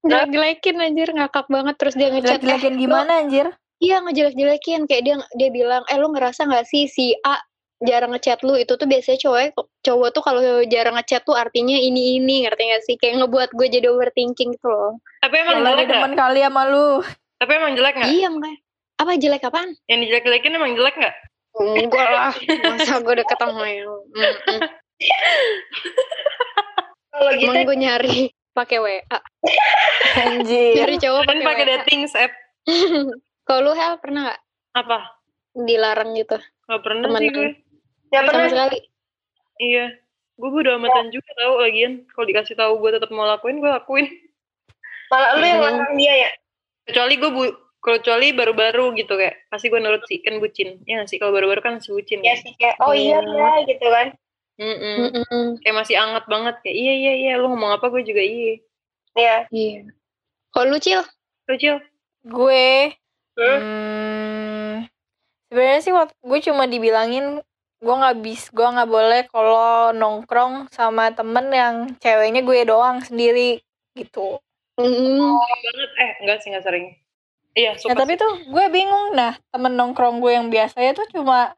Jelek-jelekin 0.01 0.75
anjir 0.81 1.09
ngakak 1.13 1.45
banget. 1.47 1.75
Terus 1.77 1.93
dia 1.93 2.09
ngechat 2.09 2.41
Jelek-jelekin 2.41 2.73
"Eh, 2.73 2.79
gimana 2.79 3.11
anjir? 3.21 3.47
Iya 3.79 4.01
ngejelek-jelekin. 4.01 4.81
Kayak 4.83 5.03
dia 5.05 5.15
dia 5.37 5.49
bilang 5.49 5.83
eh 5.87 5.95
lu 5.95 6.09
ngerasa 6.09 6.43
nggak 6.43 6.65
sih 6.65 6.87
si 6.87 7.13
A 7.21 7.37
jarang 7.81 8.11
ngechat 8.11 8.39
lu 8.41 8.53
itu 8.53 8.73
tuh 8.73 8.85
biasanya 8.85 9.19
cowok 9.19 9.39
cowok 9.81 10.09
tuh 10.11 10.21
kalau 10.21 10.39
jarang 10.65 10.93
ngechat 10.93 11.21
tuh 11.21 11.33
artinya 11.33 11.73
ini 11.73 12.15
ini 12.15 12.45
ngerti 12.45 12.63
gak 12.69 12.83
sih 12.83 12.95
kayak 12.95 13.19
ngebuat 13.19 13.49
gue 13.51 13.67
jadi 13.67 13.87
overthinking 13.87 14.53
gitu 14.53 14.67
loh 14.67 15.01
Tapi 15.19 15.35
emang 15.37 15.59
jelek 15.59 15.85
gak? 15.85 15.91
demen 15.91 16.13
kali 16.13 16.39
sama 16.39 16.63
lu. 16.65 17.01
Tapi 17.37 17.51
emang 17.53 17.73
jelek 17.73 17.95
gak? 17.97 18.07
iya 18.07 18.27
makanya 18.27 18.59
apa 18.93 19.11
jelek 19.17 19.43
apaan 19.43 19.69
Yang 19.85 19.99
dijelek-jelekin 20.05 20.53
emang 20.53 20.71
jelek 20.73 20.95
gak? 20.95 21.15
enggak 21.53 22.07
lah 22.07 22.33
masa 22.71 22.97
gue 22.99 23.15
deket 23.15 23.37
sama 23.37 23.65
yang 23.65 23.89
Mm, 24.13 24.33
mm. 24.47 24.61
Kalau 27.09 27.31
gitu 27.33 27.45
emang 27.45 27.65
gue 27.67 27.77
nyari 27.77 28.17
pakai 28.53 28.77
WA 28.79 29.01
Anjir. 30.15 30.73
nyari 30.77 30.95
cowok 30.97 31.21
pakai 31.25 31.43
pakai 31.43 31.65
dating 31.67 32.01
app. 32.15 32.31
kalau 33.47 33.59
lu 33.59 33.73
hell 33.73 33.97
pernah 33.99 34.31
nggak 34.31 34.39
Apa? 34.75 34.97
dilarang 35.53 36.15
gitu 36.15 36.37
Gak 36.63 36.79
pernah 36.81 37.05
Temen 37.05 37.19
sih 37.19 37.29
gue. 37.29 37.49
Ya 38.13 38.21
sama 38.21 38.29
pernah 38.29 38.47
sekali 38.47 38.79
Iya. 39.55 39.85
Gue 40.33 40.49
bodo 40.49 40.69
amatan 40.71 41.09
juga 41.09 41.29
tau 41.35 41.57
lagian. 41.57 42.05
Kalau 42.07 42.25
dikasih 42.25 42.53
tahu 42.53 42.73
gue 42.79 42.89
tetap 42.91 43.09
mau 43.09 43.21
lakuin, 43.23 43.57
gue 43.57 43.69
lakuin. 43.69 44.09
Malah 45.07 45.29
lu 45.35 45.45
yang 45.45 45.59
Hmm. 45.59 45.67
larang 45.77 45.93
dia 45.93 46.13
ya. 46.15 46.29
Kecuali 46.83 47.13
gue 47.15 47.29
bu 47.29 47.43
kecuali 47.79 48.31
baru-baru 48.31 48.95
gitu 48.95 49.13
kayak 49.13 49.45
pasti 49.47 49.67
gue 49.67 49.75
nurut 49.75 50.01
sih 50.05 50.19
kan 50.19 50.39
bucin 50.39 50.79
ya 50.83 50.97
nggak 50.97 51.05
sih 51.05 51.19
kalau 51.19 51.31
baru-baru 51.31 51.59
kan 51.59 51.73
masih 51.75 51.91
bucin 51.91 52.19
Ya 52.19 52.31
kan? 52.31 52.39
sih 52.39 52.53
kayak 52.55 52.75
oh 52.79 52.95
iya 52.95 53.19
Iya. 53.19 53.27
iya 53.27 53.49
gitu 53.67 53.85
kan. 53.85 54.07
Mm-mm. 54.55 54.95
Mm-mm. 55.11 55.45
kayak 55.59 55.75
masih 55.75 55.95
anget 55.95 56.23
banget 56.25 56.55
kayak 56.61 56.77
iya 56.77 56.93
iya 56.95 57.13
iya 57.13 57.31
lu 57.35 57.49
ngomong 57.49 57.73
apa 57.73 57.89
gue 57.89 58.01
juga 58.01 58.21
iya 58.21 58.55
Iya. 59.13 59.35
Iya. 59.49 59.79
Kalau 60.49 60.65
lu 60.65 60.79
Cil? 60.79 61.03
lu 61.45 61.55
Cil 61.55 61.77
Gue 62.23 62.95
Hmm? 63.33 63.59
hmm, 63.59 64.73
sebenarnya 65.45 65.81
sih 65.81 65.91
waktu 65.91 66.13
gue 66.15 66.39
cuma 66.43 66.63
dibilangin 66.65 67.43
gue 67.83 67.95
nggak 67.99 68.17
bis 68.23 68.47
gue 68.47 68.63
nggak 68.63 68.87
boleh 68.89 69.21
kalau 69.27 69.91
nongkrong 69.91 70.71
sama 70.71 71.11
temen 71.11 71.51
yang 71.51 71.75
ceweknya 71.99 72.39
gue 72.39 72.63
doang 72.63 73.03
sendiri 73.03 73.59
gitu. 73.93 74.39
Mm. 74.79 75.19
banget 75.37 75.91
eh 76.01 76.11
enggak 76.25 76.37
sih 76.41 76.49
nggak 76.49 76.65
sering 76.65 76.97
iya 77.53 77.77
Nah 77.77 77.93
suka 77.93 77.93
tapi 77.93 78.17
sih. 78.17 78.25
tuh 78.25 78.33
gue 78.49 78.65
bingung 78.73 79.13
nah 79.13 79.37
temen 79.53 79.77
nongkrong 79.77 80.17
gue 80.17 80.33
yang 80.33 80.49
biasanya 80.49 80.97
tuh 80.97 81.05
cuma 81.13 81.53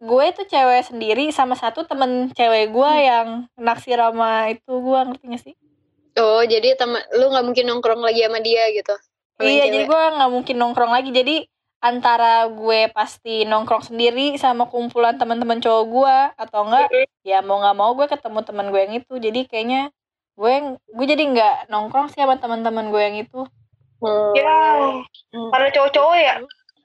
gue 0.00 0.26
tuh 0.36 0.44
cewek 0.44 0.84
sendiri 0.84 1.32
sama 1.32 1.56
satu 1.56 1.88
temen 1.88 2.28
cewek 2.36 2.68
gue 2.68 2.92
yang 3.00 3.48
naksir 3.56 3.96
sama 3.96 4.52
itu 4.52 4.72
gue 4.72 4.98
ngerti 5.08 5.24
gak 5.28 5.42
sih? 5.44 5.54
Oh, 6.20 6.42
jadi 6.44 6.74
teman 6.76 7.00
lu 7.16 7.30
nggak 7.32 7.46
mungkin 7.46 7.64
nongkrong 7.70 8.02
lagi 8.02 8.26
sama 8.26 8.40
dia 8.42 8.64
gitu. 8.74 8.92
Iya 9.40 9.72
jadi 9.72 9.88
gue 9.88 10.02
nggak 10.20 10.30
mungkin 10.32 10.56
nongkrong 10.60 10.92
lagi 10.92 11.10
jadi 11.16 11.48
antara 11.80 12.44
gue 12.46 12.92
pasti 12.92 13.42
nongkrong 13.42 13.82
sendiri 13.86 14.36
sama 14.36 14.64
kumpulan 14.64 15.16
teman-teman 15.16 15.58
cowok 15.58 15.84
gue 15.86 16.16
atau 16.36 16.60
enggak 16.64 16.86
ya 17.22 17.40
mau 17.40 17.56
nggak 17.56 17.72
mau 17.74 17.90
gue 17.94 18.04
ketemu 18.04 18.38
teman 18.42 18.68
gue 18.68 18.80
yang 18.80 18.94
itu 18.94 19.14
jadi 19.16 19.40
kayaknya 19.44 19.82
gue 20.32 20.52
gue 20.86 21.06
jadi 21.06 21.22
nggak 21.26 21.56
nongkrong 21.68 22.08
sih 22.08 22.20
sama 22.20 22.36
teman-teman 22.36 22.88
gue 22.88 23.00
yang 23.00 23.18
itu 23.18 23.42
Hmm. 24.00 24.32
Ya. 24.32 24.56
Hmm. 25.28 25.52
Karena 25.52 25.68
cowok-cowok 25.70 26.16
ya. 26.16 26.34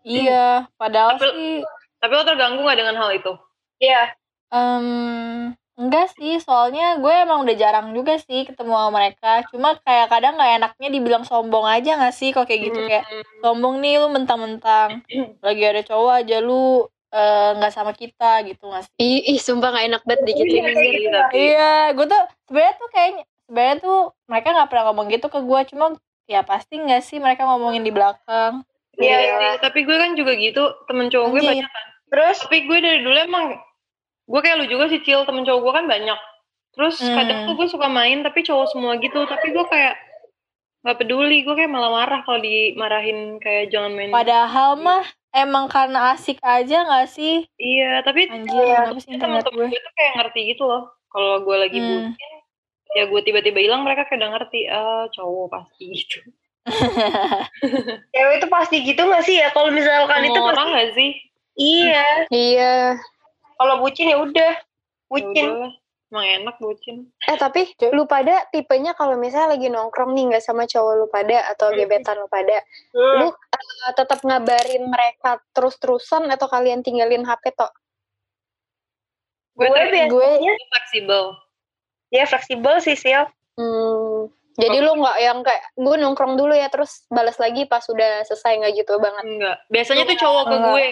iya 0.04 0.48
padahal 0.75 1.16
Tapi- 1.16 1.32
sih 1.32 1.56
tapi 1.96 2.12
lo 2.12 2.24
terganggu 2.24 2.60
nggak 2.60 2.75
dengan 2.75 2.96
hal 2.96 3.10
itu 3.10 3.32
Iya. 3.78 4.12
Em, 4.50 5.56
enggak 5.75 6.08
sih, 6.13 6.39
soalnya 6.39 6.96
gue 6.98 7.12
emang 7.12 7.44
udah 7.44 7.53
jarang 7.53 7.91
juga 7.91 8.15
sih 8.17 8.44
ketemu 8.44 8.72
sama 8.72 8.91
mereka. 8.91 9.44
Cuma 9.50 9.75
kayak 9.77 10.08
kadang 10.08 10.36
nggak 10.36 10.51
enaknya 10.58 10.88
dibilang 10.89 11.24
sombong 11.24 11.63
aja 11.63 11.96
nggak 11.96 12.12
sih 12.12 12.32
kok 12.32 12.46
kayak 12.46 12.62
gitu 12.65 12.79
Hmm. 12.79 12.89
kayak 12.89 13.05
sombong 13.39 13.79
nih 13.79 14.00
lu 14.00 14.08
mentang-mentang 14.10 15.03
lagi 15.39 15.63
ada 15.63 15.82
cowok 15.82 16.13
aja 16.22 16.38
lu 16.39 16.84
eh, 17.10 17.50
nggak 17.55 17.72
sama 17.72 17.91
kita 17.91 18.44
gitu 18.44 18.67
nggak 18.67 18.84
sih? 18.84 18.91
Ih, 18.98 19.22
ih, 19.25 19.39
sumpah 19.39 19.72
gak 19.72 19.86
enak 19.86 20.03
banget 20.03 20.24
dikit 20.25 20.46
Iya, 20.46 20.55
ini. 20.58 20.74
kayak 20.74 20.91
gitu. 20.94 21.10
tapi 21.13 21.36
Iya, 21.38 21.72
gue 21.91 22.05
tuh 22.05 22.22
sebenarnya 22.46 22.74
tuh 22.75 22.89
kayaknya 22.89 23.24
sebenarnya 23.46 23.75
tuh 23.77 24.00
mereka 24.25 24.48
nggak 24.51 24.70
pernah 24.70 24.84
ngomong 24.86 25.05
gitu 25.10 25.27
ke 25.27 25.39
gue, 25.39 25.60
cuma 25.70 25.86
ya 26.25 26.41
pasti 26.41 26.75
nggak 26.75 27.01
sih 27.01 27.17
mereka 27.17 27.46
ngomongin 27.46 27.82
di 27.82 27.91
belakang. 27.91 28.67
Iya. 28.96 29.15
Iya 29.17 29.32
sih, 29.34 29.51
tapi 29.62 29.79
gue 29.82 29.96
kan 29.96 30.12
juga 30.13 30.32
gitu 30.34 30.63
temen 30.86 31.08
cowok 31.08 31.27
gue 31.29 31.39
Anjir. 31.39 31.51
banyak 31.53 31.70
kan 31.70 31.86
Terus 32.05 32.38
tapi 32.41 32.58
gue 32.63 32.77
dari 32.79 33.00
dulu 33.01 33.17
emang 33.17 33.46
gue 34.25 34.39
kayak 34.39 34.58
lu 34.58 34.65
juga 34.65 34.89
sih 34.89 35.00
Cil 35.00 35.24
temen 35.24 35.41
cowok 35.41 35.62
gue 35.62 35.74
kan 35.74 35.86
banyak 35.86 36.20
terus 36.72 36.98
Hmm. 36.98 37.15
kadang 37.15 37.39
tuh 37.46 37.55
gue 37.55 37.67
suka 37.67 37.88
main 37.88 38.20
tapi 38.20 38.41
cowok 38.41 38.67
semua 38.67 38.98
gitu 38.98 39.24
tapi 39.24 39.50
gue 39.50 39.65
kayak 39.65 39.96
nggak 40.82 40.98
peduli 40.98 41.41
gue 41.41 41.55
kayak 41.55 41.67
malah 41.67 41.89
marah 41.89 42.22
kalau 42.22 42.38
dimarahin 42.38 43.38
kayak 43.38 43.70
jangan 43.70 43.91
main 43.91 44.10
Padahal 44.10 44.75
mah 44.75 45.01
emang 45.32 45.65
karena 45.65 46.12
asik 46.12 46.38
aja 46.39 46.84
nggak 46.84 47.08
sih? 47.08 47.44
iya 47.55 48.00
tapi 48.01 48.25
Anjir, 48.25 48.94
temen-temen 48.96 49.41
gue? 49.41 49.67
gue 49.67 49.79
tuh 49.79 49.94
kayak 49.94 50.13
ngerti 50.15 50.41
gitu 50.48 50.63
loh 50.63 50.84
kalau 51.08 51.41
gue 51.41 51.55
lagi 51.55 51.77
Hmm. 51.77 52.12
bucin 52.12 52.32
ya 52.91 53.03
gue 53.05 53.22
tiba-tiba 53.22 53.60
hilang 53.60 53.82
mereka 53.82 54.03
kayak 54.03 54.20
udah 54.20 54.32
ngerti 54.32 54.60
ah 54.67 55.03
cowok 55.10 55.48
pasti 55.50 55.84
gitu 55.91 56.20
cewek 58.12 58.36
itu 58.36 58.48
pasti 58.48 58.75
gitu 58.84 59.01
gak 59.03 59.22
sih 59.22 59.38
ya? 59.38 59.50
Kalau 59.51 59.70
misalkan 59.70 60.22
itu 60.24 60.34
Semua 60.34 60.46
pasti 60.46 60.53
orang 60.53 60.67
gak 60.72 60.89
sih 60.94 61.12
iya. 61.55 62.05
Iya. 62.27 62.75
Kalau 63.55 63.79
bucin 63.79 64.12
ya 64.12 64.17
udah. 64.19 64.53
Ya 64.55 64.63
Bucin. 65.05 65.45
udahlah, 65.47 65.74
emang 66.09 66.25
enak 66.41 66.55
bucin 66.57 66.95
Eh 67.29 67.38
tapi 67.38 67.69
lu 67.93 68.09
pada 68.09 68.50
tipenya 68.50 68.97
kalau 68.97 69.13
misalnya 69.15 69.53
lagi 69.53 69.69
nongkrong 69.69 70.17
nih 70.17 70.33
nggak 70.33 70.43
sama 70.43 70.65
cowok 70.65 70.93
lu 70.97 71.07
pada 71.07 71.45
atau 71.53 71.69
gebetan 71.71 72.17
lu 72.17 72.25
pada, 72.25 72.57
Hmm. 72.89 73.15
lu 73.21 73.27
eh, 73.29 73.91
tetap 73.93 74.19
ngabarin 74.25 74.89
mereka 74.89 75.38
terus-terusan 75.53 76.25
atau 76.33 76.50
kalian 76.50 76.81
tinggalin 76.81 77.21
HP 77.21 77.53
tok? 77.53 77.69
gue 79.55 79.71
biasanya 79.71 80.12
gue 80.12 80.29
fleksibel 80.67 81.24
ya 82.12 82.24
fleksibel 82.27 82.75
sih 82.83 82.95
Sil. 83.00 83.24
Hmm. 83.55 84.27
Jadi 84.55 84.77
lu 84.83 85.00
nggak 85.00 85.17
yang 85.19 85.39
kayak 85.43 85.63
gue 85.75 85.95
nongkrong 86.00 86.35
dulu 86.39 86.55
ya 86.55 86.67
terus 86.71 87.03
balas 87.12 87.35
lagi 87.39 87.67
pas 87.67 87.83
udah 87.88 88.24
selesai 88.24 88.55
nggak 88.55 88.74
gitu 88.83 89.00
banget. 89.00 89.24
enggak 89.24 89.57
biasanya 89.67 90.03
tuh 90.07 90.17
cowok 90.19 90.43
ke 90.47 90.55
gue 90.59 90.85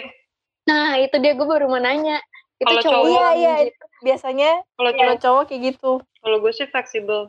Nah 0.64 0.96
itu 0.96 1.16
dia 1.20 1.32
gue 1.36 1.44
baru 1.44 1.68
mau 1.68 1.80
nanya. 1.80 2.20
Itu 2.56 2.64
Kalau 2.64 2.80
cowok 2.80 2.94
cowok- 2.96 3.10
Iya, 3.10 3.28
iya. 3.34 3.54
gitu. 3.66 3.84
Biasanya 4.00 4.50
kalau 4.72 4.90
cowok 4.92 5.18
cowok 5.18 5.42
kayak 5.46 5.62
gitu. 5.64 5.92
kalau 6.18 6.36
gue 6.38 6.52
sih 6.52 6.66
fleksibel 6.66 7.20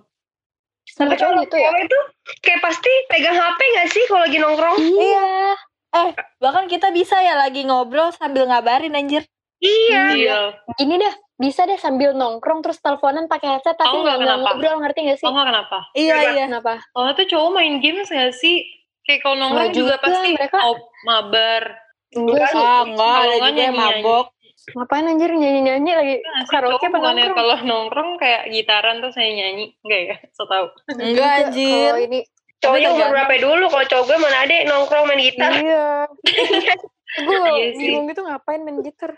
Sama 0.87 1.09
Tapi 1.09 1.19
cowok 1.19 1.35
gitu 1.41 1.55
ya? 1.57 1.69
itu 1.75 1.99
kayak 2.39 2.61
pasti 2.61 2.91
pegang 3.07 3.33
HP 3.33 3.59
gak 3.73 3.89
sih 3.89 4.03
kalau 4.05 4.21
lagi 4.21 4.37
nongkrong? 4.37 4.77
Iya. 4.77 5.27
Eh, 5.95 6.09
bahkan 6.37 6.65
kita 6.65 6.91
bisa 6.91 7.17
ya 7.17 7.33
lagi 7.33 7.63
ngobrol 7.63 8.11
sambil 8.11 8.45
ngabarin 8.45 8.93
anjir. 8.93 9.25
Iya. 9.57 10.03
iya 10.13 10.39
Gini 10.73 10.95
dah, 10.95 11.09
bisa 11.33 11.63
deh 11.63 11.75
sambil 11.75 12.11
nongkrong 12.11 12.61
terus 12.61 12.77
teleponan 12.77 13.25
pakai 13.25 13.57
headset 13.57 13.73
tapi 13.73 13.97
nggak 13.97 14.19
ngobrol 14.37 14.77
ngerti 14.77 14.99
gak 15.05 15.17
sih? 15.17 15.25
tau 15.25 15.33
nggak 15.33 15.47
kenapa 15.49 15.77
Iya, 15.91 16.15
iya. 16.29 16.45
Kenapa? 16.45 16.73
soalnya 16.87 17.13
tuh 17.15 17.27
cowok 17.29 17.49
main 17.51 17.75
games 17.79 18.07
gak 18.07 18.31
sih 18.31 18.67
kayak 19.01 19.19
kalau 19.21 19.35
nongkrong 19.37 19.71
juga, 19.71 19.95
juga, 19.95 20.03
pasti 20.03 20.29
mereka- 20.33 20.63
mabar 21.03 21.63
Enggak 22.13 22.47
sih. 22.47 22.55
Ah, 22.57 22.81
enggak, 22.85 23.11
Kalau 23.11 23.25
ada 23.25 23.35
nggak 23.35 23.49
juga 23.49 23.63
yang 23.63 23.75
mabok. 23.75 24.25
Ngapain 24.67 25.05
anjir 25.05 25.29
nyanyi-nyanyi 25.29 25.91
lagi 25.91 26.15
Nah, 26.19 26.43
karaoke 26.47 26.81
apa 26.83 26.97
nongkrong? 26.97 27.35
kalau 27.35 27.55
nongkrong 27.61 28.09
kayak 28.17 28.49
gitaran 28.49 28.97
terus 28.97 29.13
saya 29.13 29.29
nyanyi 29.29 29.77
enggak 29.79 30.01
ya 30.01 30.15
so 30.31 30.43
tau 30.43 30.73
Enggak 30.89 31.29
anjir. 31.45 31.69
Kalau 31.87 32.01
ini 32.01 32.19
Cowoknya 32.57 32.89
umur 32.89 33.07
berapa 33.11 33.33
dulu? 33.37 33.65
Kalau 33.67 33.85
cowok 33.85 34.03
gue 34.07 34.17
mana 34.17 34.37
ada 34.41 34.55
nongkrong 34.65 35.05
main 35.05 35.21
gitar. 35.21 35.51
Iya. 35.53 35.85
Gue 37.21 37.37
Iya 37.37 37.67
bingung 37.77 38.05
gitu 38.07 38.21
ngapain 38.21 38.59
main 38.59 38.81
gitar. 38.81 39.13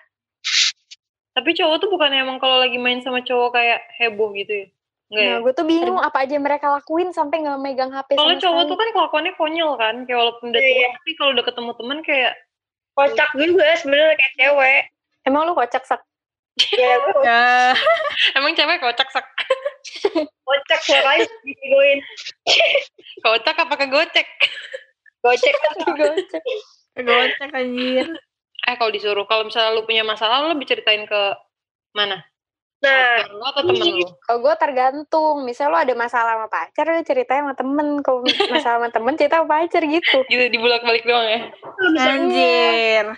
tapi 1.32 1.54
cowok 1.54 1.75
tuh 1.77 1.88
bukannya 1.88 2.20
emang 2.20 2.38
kalau 2.38 2.58
lagi 2.58 2.75
main 2.75 3.00
sama 3.00 3.22
cowok 3.22 3.54
kayak 3.54 3.80
heboh 3.96 4.34
gitu 4.34 4.51
ya 4.51 4.68
enggak 5.08 5.24
ya 5.24 5.30
Nah, 5.30 5.39
gue 5.39 5.54
tuh 5.54 5.66
bingung 5.66 5.98
apa 5.98 6.18
aja 6.20 6.36
mereka 6.36 6.68
lakuin 6.68 7.10
sampai 7.10 7.39
nggak 7.39 7.58
megang 7.58 7.89
HP 7.89 8.18
sama 8.18 8.36
cowok 8.36 8.42
sekali. 8.58 8.68
tuh 8.68 8.75
kan 8.75 8.89
kelakuannya 8.92 9.34
konyol 9.34 9.72
kan 9.75 9.96
kayak 10.04 10.18
walaupun 10.18 10.50
udah 10.50 10.60
tua 10.60 10.74
Iya. 10.74 10.88
tapi 10.92 11.12
kalau 11.13 11.32
udah 11.32 11.46
ketemu 11.46 11.72
temen 11.74 11.98
kayak 12.01 12.34
Kocak 12.92 13.30
juga 13.32 13.66
sebenarnya 13.77 14.16
kayak 14.16 14.34
cewek. 14.36 14.82
Emang 15.27 15.43
lu 15.43 15.51
kocak 15.51 15.84
sak? 15.84 16.00
Ya 16.74 16.98
gue 16.98 17.22
Ya. 17.22 17.75
emang 18.34 18.55
cewek 18.55 18.81
kocak 18.81 19.12
sak 19.12 19.27
kocak 20.48 20.79
suaranya 20.81 21.27
digoin. 21.46 22.00
kocak 23.27 23.55
apa 23.60 23.75
kegocek 23.77 24.25
Gocek 25.22 25.53
Gocek. 26.00 26.43
Kegocek 26.96 27.50
anjir. 27.51 28.07
eh 28.67 28.75
kalau 28.75 28.89
disuruh 28.89 29.24
kalau 29.24 29.46
misalnya 29.46 29.75
lu 29.75 29.86
punya 29.86 30.01
masalah 30.01 30.41
lu 30.41 30.55
lebih 30.55 30.65
ceritain 30.65 31.03
ke 31.03 31.22
mana 31.91 32.24
Nah, 32.77 33.25
lu 33.34 33.41
atau 33.41 33.65
temen 33.65 33.89
lu 33.89 34.05
Kalau 34.22 34.39
gue 34.46 34.53
tergantung, 34.62 35.41
misal 35.41 35.74
lo 35.74 35.81
ada 35.81 35.98
masalah 35.98 36.38
sama 36.38 36.46
pacar, 36.46 36.86
lu 36.86 37.01
ceritain 37.01 37.41
sama 37.41 37.57
temen. 37.57 38.05
Kalau 38.05 38.22
masalah 38.53 38.77
sama 38.77 38.89
temen, 38.93 39.17
cerita 39.17 39.41
sama 39.41 39.50
pacar 39.50 39.81
gitu. 39.81 40.17
gitu 40.29 40.46
dibulak 40.53 40.86
balik 40.86 41.01
doang 41.01 41.25
ya 41.25 41.41
Anjir. 41.98 43.17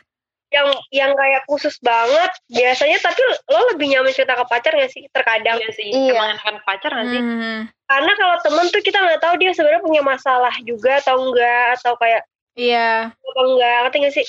Yang 0.50 0.68
yang 0.90 1.12
kayak 1.14 1.46
khusus 1.46 1.78
banget 1.80 2.32
biasanya 2.50 2.98
tapi 2.98 3.22
lo 3.48 3.62
lebih 3.70 3.86
nyaman 3.88 4.10
cerita 4.10 4.34
ke 4.34 4.46
pacar 4.46 4.74
gak 4.74 4.90
sih 4.90 5.06
terkadang 5.10 5.58
iya 5.58 5.70
sih 5.70 5.88
Iya. 5.88 6.18
emang 6.18 6.30
enakan 6.34 6.56
pacar 6.64 6.92
gak 6.92 7.08
sih 7.08 7.22
Hmm. 7.22 7.60
karena 7.86 8.12
kalau 8.16 8.36
temen 8.42 8.66
tuh 8.68 8.82
kita 8.82 8.98
nggak 8.98 9.22
tahu 9.22 9.34
dia 9.38 9.52
sebenarnya 9.54 9.82
punya 9.82 10.02
masalah 10.02 10.54
juga 10.62 10.98
atau 11.00 11.22
enggak 11.22 11.66
atau 11.78 11.94
kayak 11.96 12.22
Iya. 12.58 13.14
atau 13.14 13.44
enggak 13.48 13.74
ngerti 13.84 13.98
gak 14.02 14.16
sih 14.16 14.28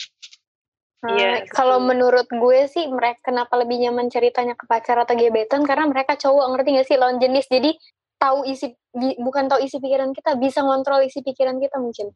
Nah, 1.00 1.16
Iya, 1.16 1.48
kalau 1.48 1.80
betul. 1.80 1.88
menurut 1.88 2.28
gue 2.28 2.60
sih 2.68 2.84
mereka 2.84 3.24
kenapa 3.24 3.56
lebih 3.56 3.80
nyaman 3.80 4.12
ceritanya 4.12 4.52
ke 4.52 4.68
pacar 4.68 5.00
atau 5.00 5.16
gebetan 5.16 5.64
karena 5.64 5.88
mereka 5.88 6.12
cowok 6.12 6.44
ngerti 6.52 6.68
gak 6.76 6.86
sih 6.86 7.00
lawan 7.00 7.16
jenis 7.16 7.48
jadi 7.48 7.72
tahu 8.20 8.44
isi 8.44 8.68
bi- 8.92 9.16
bukan 9.16 9.48
tahu 9.48 9.64
isi 9.64 9.80
pikiran 9.80 10.12
kita 10.12 10.36
bisa 10.36 10.60
ngontrol 10.60 11.00
isi 11.00 11.24
pikiran 11.24 11.56
kita 11.56 11.80
mungkin 11.80 12.12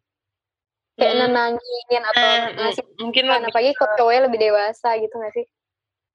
kayak 0.94 1.12
Hmm. 1.14 1.22
nenangin 1.26 2.02
atau 2.14 2.22
Eh, 2.22 2.40
ngasih 2.54 2.84
mungkin 3.02 3.24
kan 3.26 3.40
lebih 3.42 3.50
apalagi 3.50 3.70
kalau 3.74 3.92
cowoknya 3.98 4.20
lebih 4.30 4.40
dewasa 4.40 4.88
gitu 4.98 5.14
gak 5.18 5.32
sih? 5.34 5.44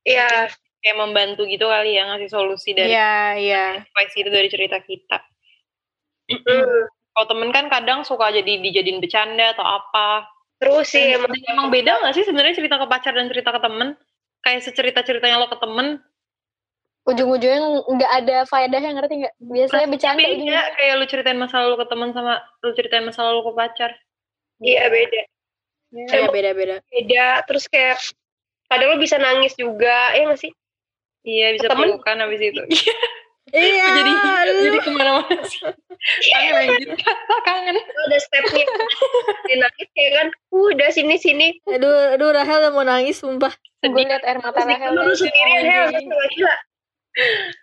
Iya 0.07 0.47
kayak 0.79 0.95
membantu 0.97 1.43
gitu 1.43 1.67
kali 1.67 1.99
ya 1.99 2.07
ngasih 2.07 2.31
solusi 2.31 2.71
dari 2.71 2.95
Iya, 2.95 3.15
iya. 3.35 3.65
advice 3.83 4.15
itu 4.15 4.29
dari 4.31 4.47
cerita 4.47 4.79
kita. 4.79 5.19
Kalau 7.11 7.27
temen 7.27 7.49
kan 7.51 7.67
kadang 7.67 8.07
suka 8.07 8.31
jadi 8.31 8.63
dijadiin 8.63 9.03
bercanda 9.03 9.51
atau 9.51 9.65
apa. 9.67 10.23
Terus 10.59 10.87
sih 10.87 11.15
emang 11.15 11.31
emang 11.51 11.67
beda 11.67 11.99
gak 11.99 12.15
sih 12.15 12.23
sebenarnya 12.23 12.55
cerita 12.55 12.79
ke 12.79 12.87
pacar 12.87 13.11
dan 13.11 13.27
cerita 13.27 13.51
ke 13.51 13.59
temen? 13.59 13.99
Kayak 14.39 14.63
secerita 14.63 15.03
ceritanya 15.03 15.43
lo 15.43 15.51
ke 15.51 15.59
temen. 15.59 15.99
Ujung-ujungnya 17.03 17.59
nggak 17.89 18.11
ada 18.23 18.37
faedahnya 18.45 18.91
ngerti 18.95 19.13
nggak? 19.23 19.33
Biasanya 19.41 19.87
bercanda 19.91 20.19
beda 20.19 20.31
ujung-ujungnya. 20.31 20.63
kayak 20.79 20.93
lu 20.95 21.05
ceritain 21.09 21.39
masa 21.39 21.55
lalu 21.63 21.75
ke 21.81 21.85
teman 21.91 22.09
sama 22.15 22.33
lu 22.63 22.71
ceritain 22.71 23.03
masa 23.03 23.21
lalu 23.27 23.39
ke 23.49 23.51
pacar 23.55 23.91
Iya 24.59 24.83
beda. 24.87 25.21
Iya 25.89 26.27
beda-beda. 26.29 26.75
Beda. 26.85 27.27
Terus 27.43 27.65
kayak 27.65 27.97
kadang 28.65 28.93
lo 28.93 28.97
bisa 28.97 29.15
nangis 29.15 29.55
juga, 29.55 30.13
ya 30.13 30.25
nggak 30.25 30.39
sih? 30.39 30.53
iya 31.19 31.51
bisa 31.51 31.67
Temen- 31.67 31.91
pelukan 31.91 32.15
habis 32.17 32.39
itu 32.39 32.61
Iya. 33.49 33.85
jadi 33.99 34.11
lu. 34.13 34.55
jadi 34.61 34.77
ke 34.79 34.89
mana-mana 34.89 35.41
sih 35.43 35.59
kangen 36.31 36.53
anjir 36.55 36.89
kangen 37.43 37.75
ada 37.75 38.17
stepnya. 38.17 38.65
Nangis 39.51 39.87
kayak 39.91 40.11
kan, 40.15 40.27
uh, 40.47 40.65
udah 40.71 40.89
sini 40.89 41.19
sini. 41.19 41.47
Aduh, 41.65 42.15
aduh 42.15 42.31
Rahel 42.31 42.61
udah 42.61 42.71
mau 42.71 42.87
nangis 42.87 43.19
sumpah. 43.19 43.51
gue 43.81 43.91
liat 43.99 44.23
air 44.23 44.39
mata 44.39 44.59
Terus 44.59 44.69
Rahel 44.69 44.91
lu 44.93 45.11
sendirian 45.11 45.61
Hel, 45.61 45.85
terus 45.89 46.05
nggak 46.05 46.27
gila. 46.31 46.55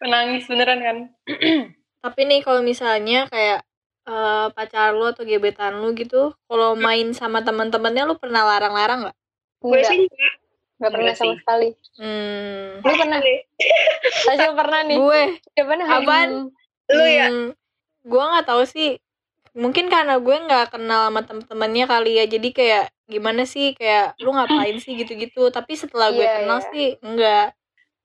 menangis 0.00 0.42
beneran 0.44 0.80
kan 0.80 0.96
Tapi 2.04 2.20
nih 2.22 2.40
kalau 2.40 2.60
misalnya 2.60 3.24
kayak 3.26 3.64
eh, 4.06 4.46
pacar 4.50 4.94
lu 4.94 5.04
atau 5.06 5.22
gebetan 5.22 5.78
lu 5.78 5.92
gitu, 5.92 6.32
kalau 6.46 6.74
main 6.74 7.10
sama 7.12 7.42
teman-temannya 7.42 8.06
lu 8.06 8.14
pernah 8.16 8.46
larang-larang 8.46 9.06
nggak? 9.06 9.16
Gue 9.58 9.76
Enggak, 9.76 9.90
sih 9.90 9.98
enggak. 10.04 10.34
nggak 10.76 10.90
pernah 10.92 11.04
Enggak 11.08 11.18
sama 11.18 11.32
sih. 11.32 11.38
sekali 11.40 11.68
Hmm. 11.96 12.68
lu 12.84 12.92
pernah 12.94 13.18
Tasya 14.26 14.50
pernah 14.52 14.80
nih 14.84 14.96
Gue, 14.96 15.22
Jawabannya 15.54 15.86
Apaan? 15.88 16.28
hmm. 16.30 16.46
Lu 16.86 17.04
ya? 17.04 17.26
hmm, 17.26 17.48
gue 18.04 18.22
nggak 18.22 18.46
tahu 18.46 18.62
sih. 18.64 18.90
Mungkin 19.56 19.88
karena 19.88 20.20
gue 20.20 20.36
nggak 20.36 20.68
kenal 20.70 21.08
sama 21.08 21.24
temen-temennya 21.24 21.84
kali 21.88 22.20
ya, 22.20 22.24
jadi 22.28 22.48
kayak 22.52 22.84
gimana 23.08 23.42
sih 23.42 23.72
kayak 23.72 24.12
lu 24.20 24.30
ngapain 24.30 24.76
sih 24.76 24.92
gitu-gitu. 24.94 25.48
Tapi 25.48 25.72
setelah 25.74 26.12
gue 26.12 26.20
Iya, 26.20 26.44
kenal 26.44 26.58
iya. 26.60 26.68
sih 26.70 26.86
enggak. 27.00 27.46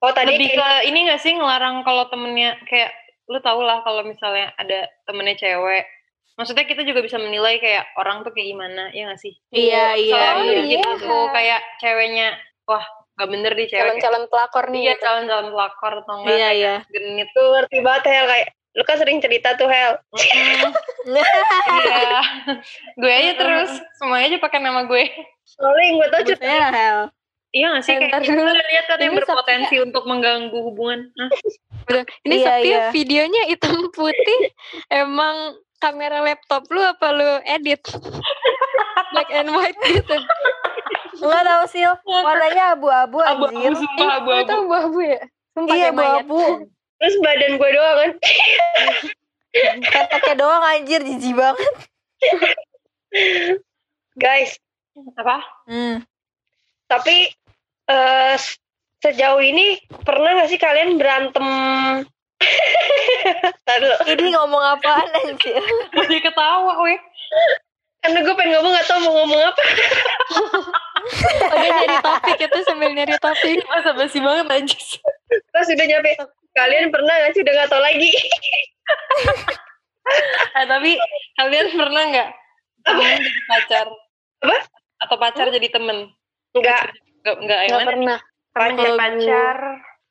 Oh 0.00 0.10
tadi 0.10 0.34
lebih 0.34 0.48
kayak 0.50 0.82
ke 0.82 0.88
ini 0.90 0.98
gak 1.06 1.20
sih 1.22 1.32
ngelarang 1.36 1.84
kalau 1.86 2.08
temennya 2.08 2.58
kayak 2.66 2.90
lu 3.32 3.40
tau 3.40 3.64
lah 3.64 3.80
kalau 3.80 4.04
misalnya 4.04 4.52
ada 4.60 4.84
temennya 5.08 5.40
cewek 5.40 5.88
maksudnya 6.36 6.64
kita 6.68 6.84
juga 6.84 7.00
bisa 7.00 7.16
menilai 7.16 7.56
kayak 7.56 7.92
orang 7.96 8.20
tuh 8.24 8.32
kayak 8.32 8.52
gimana 8.52 8.92
ya 8.92 9.08
gak 9.08 9.20
sih 9.20 9.32
Iya, 9.52 9.96
iya, 9.96 10.20
iya. 10.44 10.60
gitu 10.68 10.88
tuh 11.00 11.28
kayak 11.32 11.60
ceweknya 11.80 12.36
wah 12.68 12.84
gak 13.16 13.28
bener 13.28 13.52
di 13.52 13.68
cewek 13.68 14.00
calon-calon 14.00 14.24
pelakor 14.28 14.64
nih 14.72 14.80
iya 14.88 14.94
calon-calon 15.00 15.48
pelakor 15.52 15.92
atau 16.04 16.14
enggak 16.20 16.36
Iya, 16.36 16.48
iya. 16.52 16.74
genit 16.88 17.28
lu 17.36 17.44
ngerti 17.52 17.76
banget 17.80 18.04
Hel 18.08 18.26
kayak 18.28 18.48
lu 18.72 18.82
kan 18.88 18.96
sering 18.96 19.20
cerita 19.20 19.52
tuh 19.60 19.68
Hel. 19.68 20.00
iya 21.12 22.20
gue 22.96 23.12
aja 23.12 23.32
terus 23.36 23.70
semuanya 24.00 24.32
aja 24.32 24.38
pakai 24.40 24.58
nama 24.64 24.88
gue 24.88 25.04
Soalnya 25.44 25.84
yang 25.84 25.96
gue 26.00 26.08
tau 26.08 26.22
saya 26.40 26.56
Rahel. 26.68 26.98
Iya 27.52 27.66
gak 27.70 27.82
sih 27.84 27.92
Eh, 27.92 28.00
kayak 28.02 28.22
kita 28.22 28.40
udah 28.42 28.66
lihat 28.66 28.84
kan 28.86 28.98
yang 28.98 29.14
berpotensi 29.14 29.76
untuk 29.78 30.04
mengganggu 30.04 30.56
hubungan 30.56 31.08
Hah? 31.14 31.30
Ini 32.22 32.34
Iya, 32.34 32.46
Sepia 32.48 32.64
iya. 32.64 32.82
videonya 32.90 33.42
hitam 33.46 33.88
putih 33.90 34.40
emang 34.88 35.52
kamera 35.76 36.20
laptop 36.20 36.64
lu 36.66 36.80
apa 36.80 37.06
lu 37.10 37.28
edit 37.44 37.82
black 39.10 39.28
and 39.30 39.50
white 39.50 39.76
gitu 39.84 40.16
Enggak 41.12 41.44
tahu 41.44 41.64
sih, 41.68 41.84
warnanya 42.02 42.74
abu-abu 42.74 43.20
abu-abu 43.20 43.54
anjir. 43.54 43.78
sumpah 43.78 43.94
itu 43.94 44.02
abu-abu 44.10 44.52
abu-abu 44.64 44.98
ya 45.04 45.20
Sumpah 45.52 45.74
Iya, 45.76 45.88
abu-abu. 45.92 46.40
Terus 46.96 47.14
badan 47.20 47.52
gue 47.54 47.70
doang 47.70 47.96
kan. 47.98 48.10
Keteknya 49.84 50.34
doang 50.34 50.64
anjir, 50.64 50.98
jijik 50.98 51.36
banget. 51.36 51.74
Guys, 54.14 54.56
apa 55.14 55.36
Hmm. 55.64 56.04
tapi 56.86 57.32
eh 57.92 58.36
sejauh 59.02 59.42
ini 59.42 59.82
pernah 60.06 60.40
gak 60.40 60.48
sih 60.48 60.60
kalian 60.60 60.96
berantem? 60.96 61.46
Tadi 63.68 63.86
Ini 64.18 64.34
ngomong 64.34 64.62
apaan 64.78 65.08
anjir? 65.14 65.62
masih 65.94 66.18
ketawa 66.18 66.74
weh 66.82 66.98
karena 68.02 68.18
gue 68.18 68.34
pengen 68.34 68.58
ngomong 68.58 68.72
gak 68.74 68.86
tau 68.90 68.98
mau 68.98 69.14
ngomong 69.22 69.40
apa. 69.46 69.62
Dia 71.62 71.70
nyari 71.70 71.96
topik 72.02 72.38
itu 72.42 72.58
sambil 72.66 72.90
nyari 72.90 73.14
topik 73.22 73.62
masa 73.70 73.94
basi 73.94 74.18
banget 74.18 74.46
aja 74.50 74.78
Terus 75.30 75.68
udah 75.70 75.86
nyampe. 75.86 76.10
Kalian 76.52 76.90
pernah 76.90 77.14
gak 77.22 77.32
sih 77.38 77.40
udah 77.46 77.54
gak 77.62 77.70
tau 77.70 77.82
lagi? 77.82 78.10
Eh, 80.52 80.66
tapi 80.66 80.98
kalian 81.38 81.78
pernah 81.78 82.02
nggak 82.10 82.28
temen 82.82 83.22
jadi 83.22 83.40
pacar? 83.46 83.86
Apa? 84.42 84.56
Atau 84.98 85.16
pacar 85.16 85.46
jadi 85.54 85.68
temen? 85.70 86.10
Enggak. 86.58 86.90
Nggak, 87.22 87.36
nggak 87.38 87.60
yang 87.60 87.70
nggak 87.72 87.88
pernah 87.88 88.18
Kalau 88.52 88.94
pacar. 88.98 89.56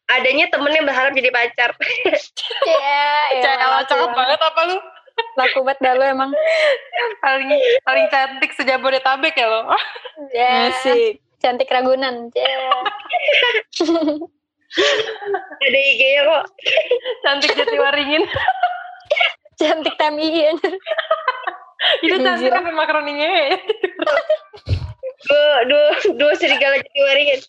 Adanya 0.09 0.45
temen 0.47 0.71
yang 0.71 0.83
berharap 0.83 1.11
jadi 1.11 1.29
pacar. 1.29 1.69
ya 2.67 3.07
Cewek 3.37 3.83
cakep 3.85 4.11
banget 4.11 4.39
apa 4.39 4.61
lu? 4.65 4.77
laku 5.37 5.61
banget 5.61 5.79
dah 5.83 5.93
lu 5.93 6.03
emang 6.03 6.31
Paling 7.21 7.51
paling 7.83 8.05
cantik 8.09 8.51
sejabodetabek 8.51 9.35
ya 9.35 9.45
lo. 9.45 9.61
ya 10.33 10.71
Asik. 10.71 11.19
cantik 11.37 11.67
ragunan 11.67 12.31
ya 12.35 12.57
Ada 15.61 15.77
IG-nya 15.77 16.21
kok. 16.25 16.43
cantik 17.21 17.51
Jatiwaringin. 17.53 18.23
cantik 19.53 19.93
TMI 19.93 20.57
Itu 22.01 22.15
cantik 22.17 22.51
apa 22.51 22.71
makaroninya 22.71 23.27
ya? 23.27 23.57
Dua, 25.21 25.53
dua, 25.69 25.85
dua 26.17 26.33
serigala 26.33 26.81
jadi 26.81 26.99
waringin. 27.05 27.39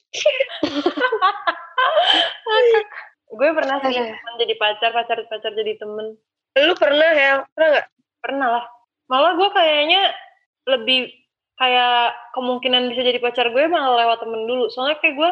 Gue 3.33 3.49
pernah 3.57 3.81
sih 3.81 3.97
temen 3.97 4.35
jadi 4.37 4.55
pacar, 4.61 4.91
pacar 4.93 5.19
pacar 5.25 5.53
jadi 5.57 5.81
temen. 5.81 6.21
Lu 6.61 6.75
pernah 6.77 7.11
ya? 7.17 7.33
Pernah 7.57 7.69
gak? 7.81 7.87
Pernah 8.21 8.49
lah. 8.61 8.65
Malah 9.09 9.33
gue 9.41 9.49
kayaknya 9.57 10.03
lebih 10.69 11.09
kayak 11.57 12.13
kemungkinan 12.37 12.93
bisa 12.93 13.03
jadi 13.09 13.19
pacar 13.25 13.49
gue 13.49 13.65
malah 13.73 13.97
lewat 14.05 14.21
temen 14.21 14.45
dulu. 14.45 14.69
Soalnya 14.69 15.01
kayak 15.01 15.17
gue, 15.17 15.31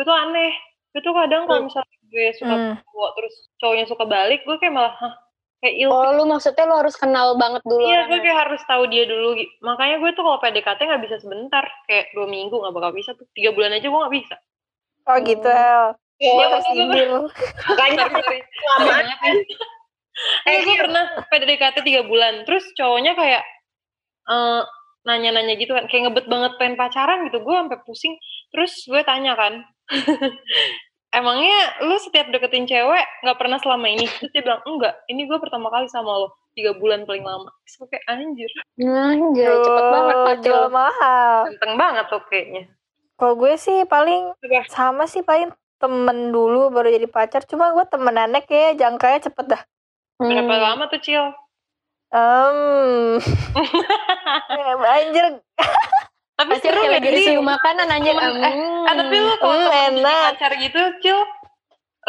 gue 0.00 0.04
tuh 0.04 0.16
aneh. 0.16 0.52
Gue 0.96 1.04
tuh 1.04 1.12
kadang 1.12 1.44
kalau 1.44 1.68
misalnya 1.68 1.96
gue 2.08 2.26
suka 2.40 2.54
Hmm. 2.56 2.74
cowok 2.80 3.10
terus 3.20 3.34
cowoknya 3.60 3.84
suka 3.84 4.04
balik, 4.08 4.40
gue 4.48 4.56
kayak 4.56 4.72
malah 4.72 4.94
hah, 4.96 5.14
kayak 5.56 5.74
ilfil. 5.78 5.96
oh 5.96 6.10
lu 6.12 6.24
maksudnya 6.26 6.64
lu 6.64 6.76
harus 6.76 6.94
kenal 6.94 7.34
banget 7.34 7.62
dulu 7.64 7.80
Iya, 7.80 8.06
gue 8.06 8.18
kayak 8.20 8.38
harus 8.46 8.62
tahu 8.64 8.84
dia 8.86 9.04
dulu. 9.04 9.34
Makanya 9.60 9.96
gue 9.98 10.10
tuh 10.12 10.22
kalau 10.22 10.38
PDKT 10.38 10.80
nggak 10.84 11.02
bisa 11.02 11.16
sebentar, 11.18 11.64
kayak 11.86 12.12
dua 12.12 12.26
minggu 12.28 12.52
nggak 12.52 12.74
bakal 12.74 12.92
bisa 12.92 13.16
tuh. 13.16 13.24
Tiga 13.32 13.50
bulan 13.50 13.72
aja 13.72 13.88
gue 13.88 14.00
nggak 14.00 14.14
bisa. 14.14 14.36
Oh 15.06 15.16
gitu, 15.22 15.48
El. 15.48 15.84
Iya, 16.16 16.32
gue- 16.32 16.50
tersindir. 16.52 17.08
Makanya. 17.68 18.04
Eh, 20.48 20.64
gue 20.64 20.80
pernah 20.80 21.04
PDKT 21.28 21.76
tiga 21.84 22.00
bulan. 22.08 22.48
Terus 22.48 22.64
cowoknya 22.72 23.12
kayak 23.12 23.44
eh, 24.26 24.62
nanya-nanya 25.04 25.60
gitu 25.60 25.76
kan, 25.76 25.84
kayak 25.86 26.08
ngebet 26.08 26.24
banget 26.24 26.52
pengen 26.56 26.76
pacaran 26.80 27.28
gitu. 27.28 27.44
Gue 27.44 27.52
sampai 27.52 27.78
pusing. 27.84 28.16
Terus 28.48 28.72
gue 28.88 29.04
tanya 29.04 29.36
kan, 29.36 29.60
emangnya 31.10 31.58
lu 31.82 31.96
setiap 31.96 32.28
deketin 32.28 32.64
cewek 32.64 33.04
nggak 33.22 33.38
pernah 33.38 33.58
selama 33.58 33.86
ini? 33.86 34.06
Terus 34.08 34.30
dia 34.30 34.42
bilang 34.42 34.62
enggak. 34.64 34.94
Ini 35.06 35.22
gue 35.24 35.38
pertama 35.38 35.68
kali 35.68 35.86
sama 35.86 36.10
lo 36.16 36.28
tiga 36.52 36.72
bulan 36.72 37.04
paling 37.04 37.20
lama. 37.20 37.52
Terus 37.62 37.74
gue 37.76 37.88
kayak 37.90 38.04
anjir, 38.08 38.50
Anjir, 38.78 39.50
cepet 39.60 39.84
banget 39.86 40.16
jual 40.42 40.66
mahal. 40.68 41.36
ganteng 41.46 41.74
banget 41.76 42.04
tuh 42.08 42.22
kayaknya. 42.26 42.62
Kalau 43.16 43.34
gue 43.34 43.52
sih 43.56 43.84
paling 43.84 44.32
Apa? 44.34 44.68
sama 44.68 45.04
sih 45.04 45.20
paling 45.20 45.48
temen 45.76 46.30
dulu 46.30 46.68
baru 46.68 46.88
jadi 46.90 47.04
pacar. 47.06 47.44
Cuma 47.44 47.70
gue 47.70 47.84
temenannya 47.84 48.40
kayak 48.42 48.76
jangkanya 48.76 49.20
cepet 49.22 49.46
dah. 49.46 49.62
Berapa 50.16 50.48
Hmm. 50.48 50.64
lama 50.64 50.84
tuh 50.88 51.00
Cil? 51.00 51.24
Um, 52.08 53.18
anjir, 54.88 55.26
Tapi 56.46 56.52
Pasti 56.52 56.66
seru 56.68 56.78
kayak 56.78 56.90
gak 56.92 57.02
lagi 57.02 57.20
sih? 57.20 57.34
makanan 57.36 57.86
anjir. 57.90 58.14
Temen- 58.14 58.38
eh, 58.38 58.52
Hmm. 58.52 58.86
Ah, 58.86 58.94
tapi 58.94 59.14
lu 59.16 59.32
kalau 59.36 59.66
Hmm, 59.66 59.86
enak. 59.90 60.22
pacar 60.30 60.52
gitu, 60.56 60.80
Cil, 61.00 61.18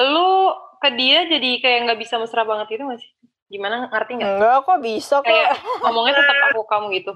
lu 0.05 0.29
ke 0.77 0.89
dia 0.93 1.19
jadi 1.25 1.49
kayak 1.57 1.79
nggak 1.83 1.99
bisa 1.99 2.15
mesra 2.15 2.43
banget 2.43 2.69
gitu 2.69 2.85
gak 2.85 2.99
sih? 2.99 3.09
Gimana 3.47 3.89
ngerti 3.89 4.11
nggak? 4.13 4.29
enggak 4.31 4.57
kok 4.61 4.79
bisa 4.79 5.15
kok. 5.17 5.25
Kayak 5.25 5.49
ngomongnya 5.81 6.13
tetap 6.15 6.37
aku 6.47 6.61
kamu 6.63 6.85
gitu. 6.93 7.13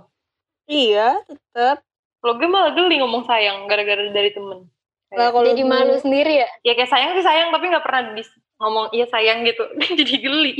Iya, 0.65 1.07
tetap. 1.23 1.77
Lo 2.19 2.31
gue 2.33 2.47
malah 2.47 2.71
geli 2.71 2.97
ngomong 2.97 3.21
sayang 3.23 3.65
gara-gara 3.65 4.01
dari 4.07 4.31
temen. 4.31 4.65
Nah, 5.11 5.29
kalau 5.29 5.45
Jadi 5.45 5.59
gue- 5.59 5.69
malu 5.69 5.93
sendiri 5.95 6.33
ya? 6.37 6.47
Ya 6.63 6.73
kayak 6.73 6.87
sayang 6.87 7.11
sih 7.11 7.21
sayang 7.21 7.51
tapi 7.51 7.67
nggak 7.67 7.81
pernah 7.81 8.13
bis 8.13 8.29
ngomong 8.57 8.89
iya 8.89 9.05
sayang 9.05 9.43
gitu. 9.43 9.61
jadi 9.99 10.15
geli. 10.17 10.55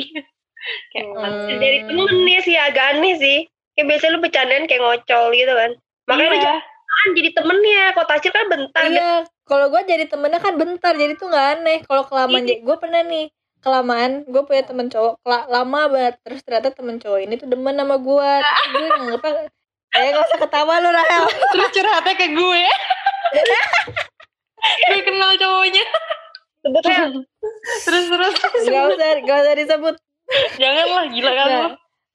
kayak 0.91 1.07
Hmm. 1.07 1.57
Dari 1.57 1.79
temen 1.85 2.15
nih 2.21 2.37
sih 2.39 2.53
agak 2.53 2.85
aneh 2.93 3.15
sih. 3.15 3.37
Kayak 3.71 3.87
biasa 3.89 4.05
lu 4.07 4.19
bercandaan 4.19 4.67
kayak 4.67 4.77
ngocol 4.79 5.23
gitu 5.31 5.53
kan. 5.55 5.71
Makanya 6.11 6.31
iya. 6.33 6.55
jangan 6.59 7.07
jadi 7.15 7.29
temennya. 7.31 7.81
Kok 7.91 8.05
tacir 8.05 8.31
kan 8.31 8.45
bentar. 8.45 8.81
Iya, 8.85 9.11
kalau 9.43 9.65
gue 9.67 9.81
jadi 9.83 10.05
temennya 10.05 10.37
kan 10.37 10.53
bentar, 10.53 10.93
jadi 10.93 11.13
tuh 11.15 11.27
nggak 11.27 11.47
aneh. 11.55 11.77
Kalau 11.83 12.03
kelamaan, 12.03 12.43
Iya. 12.43 12.59
gue 12.59 12.75
pernah 12.75 13.01
nih 13.01 13.25
kelamaan, 13.59 14.11
gue 14.25 14.41
punya 14.41 14.63
temen 14.63 14.87
cowok 14.87 15.21
kela- 15.21 15.47
lama 15.47 15.81
banget. 15.87 16.15
Terus 16.21 16.39
ternyata 16.41 16.69
temen 16.71 16.97
cowok 16.97 17.19
ini 17.21 17.33
tuh 17.35 17.47
demen 17.47 17.73
sama 17.73 17.95
gue. 17.95 18.31
Gue 18.71 18.85
nggak 19.01 19.17
apa, 19.17 19.29
eh 19.91 20.07
gak 20.09 20.23
usah 20.23 20.39
ketawa 20.39 20.73
lu 20.77 20.89
Rahel. 20.89 21.23
Terus 21.51 21.69
curhatnya 21.71 22.13
ke 22.13 22.27
gue. 22.31 22.63
gue 24.89 25.01
kenal 25.01 25.31
cowoknya. 25.35 25.83
Terus 26.61 28.05
terus 28.07 28.33
Gak 28.63 28.83
usah, 28.93 29.11
gak 29.19 29.37
usah 29.41 29.53
disebut. 29.57 29.95
janganlah 30.55 31.09
gila 31.09 31.31
kan 31.33 31.47
Nah, 31.49 31.71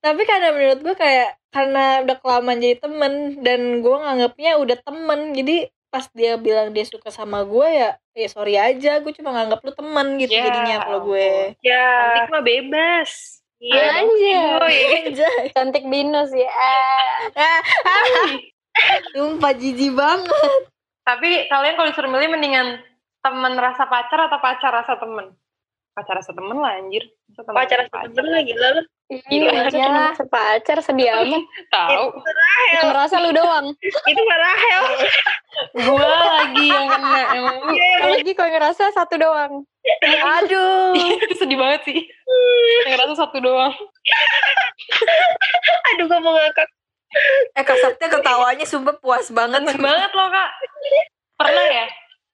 tapi 0.06 0.22
karena 0.22 0.48
menurut 0.50 0.80
gue 0.80 0.94
kayak 0.94 1.30
karena 1.48 1.84
udah 2.00 2.16
kelamaan 2.16 2.58
jadi 2.58 2.76
temen 2.76 3.12
dan 3.40 3.60
gue 3.78 3.96
nganggapnya 3.96 4.52
udah 4.56 4.78
temen 4.78 5.20
jadi 5.32 5.56
pas 5.88 6.06
dia 6.10 6.36
bilang 6.36 6.70
dia 6.70 6.84
suka 6.84 7.08
sama 7.08 7.42
gue 7.42 7.66
ya 7.66 7.90
ya 8.12 8.28
sorry 8.28 8.54
aja 8.54 8.98
gue 8.98 9.12
cuma 9.12 9.32
nganggap 9.32 9.60
lu 9.60 9.72
temen 9.72 10.06
gitu 10.16 10.30
Ya 10.30 10.44
jadinya 10.44 10.76
kalau 10.80 11.00
gue 11.04 11.56
Ya. 11.60 11.86
cantik 12.12 12.30
mah 12.30 12.44
bebas 12.44 13.10
Iya. 13.56 14.04
Anjay. 14.04 14.76
Anjay. 15.00 15.48
Cantik 15.48 15.84
binus 15.86 16.28
ya. 16.28 16.44
Ah, 16.44 17.24
Sumpah 19.10 19.52
jijik 19.52 19.96
banget. 19.96 20.60
tapi 21.00 21.46
kalian 21.46 21.74
kalau 21.74 21.88
disuruh 21.88 22.10
milih 22.10 22.28
mendingan 22.28 22.82
temen 23.22 23.54
rasa 23.54 23.86
pacar 23.86 24.26
atau 24.26 24.36
pacar 24.36 24.74
rasa 24.74 24.98
temen 24.98 25.32
pacar 25.92 26.18
rasa 26.18 26.34
temen 26.34 26.52
lah 26.52 26.74
anjir 26.74 27.06
temen 27.32 27.54
Pacar 27.54 27.78
rasa 27.80 27.94
sama 27.94 28.10
temen 28.10 28.26
lah 28.28 28.42
gila 28.42 28.68
Iya, 29.06 29.70
cuma 29.70 30.10
sepacar 30.18 30.82
sedih 30.82 31.14
amat. 31.14 31.38
tahu 31.70 32.10
Yang 32.74 32.86
ngerasa 32.90 33.14
lu 33.22 33.30
doang. 33.30 33.66
Itu 33.78 34.22
Rahel. 34.26 34.82
gua 35.86 36.10
lagi 36.26 36.66
yang 36.66 36.90
kena 36.90 37.22
emang 37.32 37.56
Apalagi 38.02 38.32
kalau 38.34 38.50
ngerasa 38.50 38.90
satu 38.90 39.14
doang. 39.14 39.62
Aduh. 40.42 40.98
itu 40.98 41.34
sedih 41.40 41.54
banget 41.54 41.86
sih 41.86 42.02
yang 42.82 42.98
ngerasa 42.98 43.14
satu 43.14 43.38
doang 43.38 43.70
Aduh 45.94 46.04
gue 46.04 46.18
mau 46.18 46.34
ngakak. 46.34 46.68
Eh 47.54 47.62
Kak 47.62 47.78
Sakti 47.78 48.10
ketawanya 48.10 48.66
sumpah 48.66 48.98
puas 48.98 49.30
banget. 49.30 49.62
Enak 49.62 49.78
banget 49.78 50.10
loh 50.12 50.28
kak 50.28 50.50
pernah 51.36 51.64
ya 51.68 51.86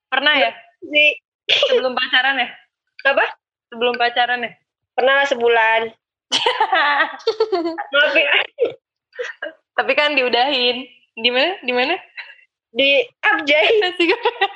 pernah 0.09 0.35
ya 0.39 0.51
Si 0.81 1.05
sebelum 1.69 1.93
pacaran 1.93 2.39
ya 2.39 2.49
apa? 3.05 3.25
sebelum 3.69 3.95
pacaran 4.01 4.41
ya 4.41 4.53
Pernah 4.93 5.25
sebulan. 5.29 6.02
Maaf 7.93 8.15
ya. 8.17 8.31
tapi 9.73 9.93
kan 9.93 10.13
diudahin. 10.13 10.85
Di 11.13 11.29
mana? 11.29 11.61
Di 11.61 11.73
mana? 11.73 11.95
Di 12.71 12.89
Abjay. 13.21 13.67
nasi 13.83 14.05
goreng. 14.05 14.53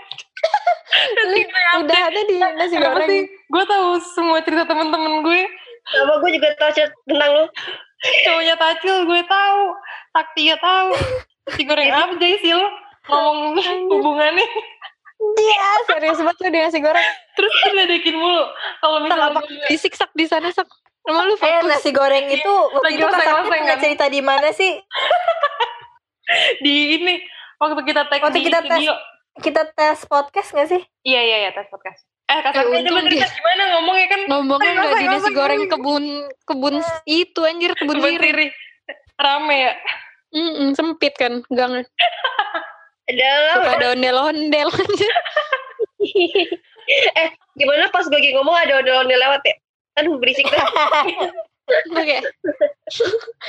Nasi 1.14 1.40
goreng 1.42 1.74
Udah 1.82 2.00
ada 2.02 2.20
di 2.22 2.34
nasi 2.36 2.76
goreng. 2.76 3.08
sih? 3.08 3.22
Gue 3.46 3.64
tahu 3.64 3.86
semua 4.02 4.40
cerita 4.40 4.64
temen-temen 4.64 5.20
gue. 5.20 5.42
Sama 5.86 6.18
gue 6.18 6.30
juga 6.32 6.48
tau 6.56 6.70
cerita 6.70 6.96
tentang 7.04 7.30
lu. 7.32 7.44
cowoknya 8.24 8.54
tacil 8.54 8.96
gue 9.04 9.20
tahu. 9.22 9.62
Taktia 10.12 10.56
tahu. 10.56 10.90
Nasi 11.44 11.62
goreng 11.62 11.88
jadi 12.16 12.36
sih 12.40 12.52
lo 12.52 12.66
ngomong 13.06 13.54
hubungannya. 13.88 14.46
Iya, 15.16 15.68
serius 15.86 16.18
banget 16.18 16.36
lu 16.38 16.48
di 16.50 16.60
nasi 16.60 16.78
goreng. 16.78 17.08
terus 17.32 17.52
diledekin 17.62 18.16
mulu. 18.16 18.44
Kalau 18.80 18.98
misalnya 19.00 19.28
Apa? 19.30 19.40
gue- 19.42 19.68
disiksak 19.68 20.10
di 20.12 20.24
sana 20.24 20.48
sak. 20.50 20.66
Emang 21.06 21.22
lu 21.24 21.34
Eh 21.34 21.40
fokus. 21.40 21.68
nasi 21.68 21.90
goreng 21.90 22.26
itu 22.28 22.52
waktu 22.68 22.82
Lagi 22.84 22.96
itu 22.96 23.04
Kak 23.04 23.12
Sakti 23.12 23.22
oseng-oseng 23.22 23.50
punya 23.56 23.66
kan? 23.68 23.80
cerita 23.80 24.04
di 24.06 24.20
mana 24.20 24.48
sih? 24.50 24.72
di 26.64 26.74
ini 26.96 27.14
waktu 27.56 27.80
kita 27.84 28.02
tag 28.06 28.20
Waktu 28.20 28.34
di 28.34 28.44
kita 28.44 28.60
tes 28.60 28.70
studio 28.76 28.94
kita 29.36 29.62
tes 29.70 29.98
podcast 30.04 30.48
gak 30.50 30.66
sih? 30.66 30.82
iya 31.02 31.20
iya 31.22 31.36
iya 31.38 31.50
tes 31.52 31.68
podcast 31.68 32.02
eh 32.26 32.40
kasar 32.40 32.64
Eh, 32.64 32.72
eh, 32.72 32.80
untung 32.80 33.06
dia- 33.06 33.22
cerita 33.22 33.28
gimana 33.32 33.62
ngomongnya 33.70 34.06
kan 34.08 34.20
Ngomongnya 34.26 34.70
nggak 34.74 34.94
di 34.96 35.06
nasi 35.06 35.30
goreng 35.30 35.62
kebun 35.66 36.04
kebun 36.42 36.74
itu 37.04 37.40
anjir 37.40 37.70
kebun 37.72 37.96
Kebun 37.96 38.50
rame 39.16 39.56
ya 39.62 39.74
Mm-mm, 40.28 40.74
sempit 40.74 41.14
kan 41.14 41.40
gangan. 41.48 41.86
Dalam. 43.08 43.54
Suka 43.56 43.72
ada 43.72 43.86
ondel-ondel 43.94 44.68
anjir. 44.68 45.14
eh 47.16 47.28
gimana 47.54 47.88
pas 47.88 48.04
gue 48.04 48.12
lagi 48.12 48.34
ngomong 48.34 48.52
ada 48.52 48.76
ondel-ondel 48.76 49.16
lewat 49.16 49.40
ya? 49.40 49.54
Kan 49.96 50.04
berisik 50.20 50.44
tuh. 50.44 50.60
Oke. 51.98 52.22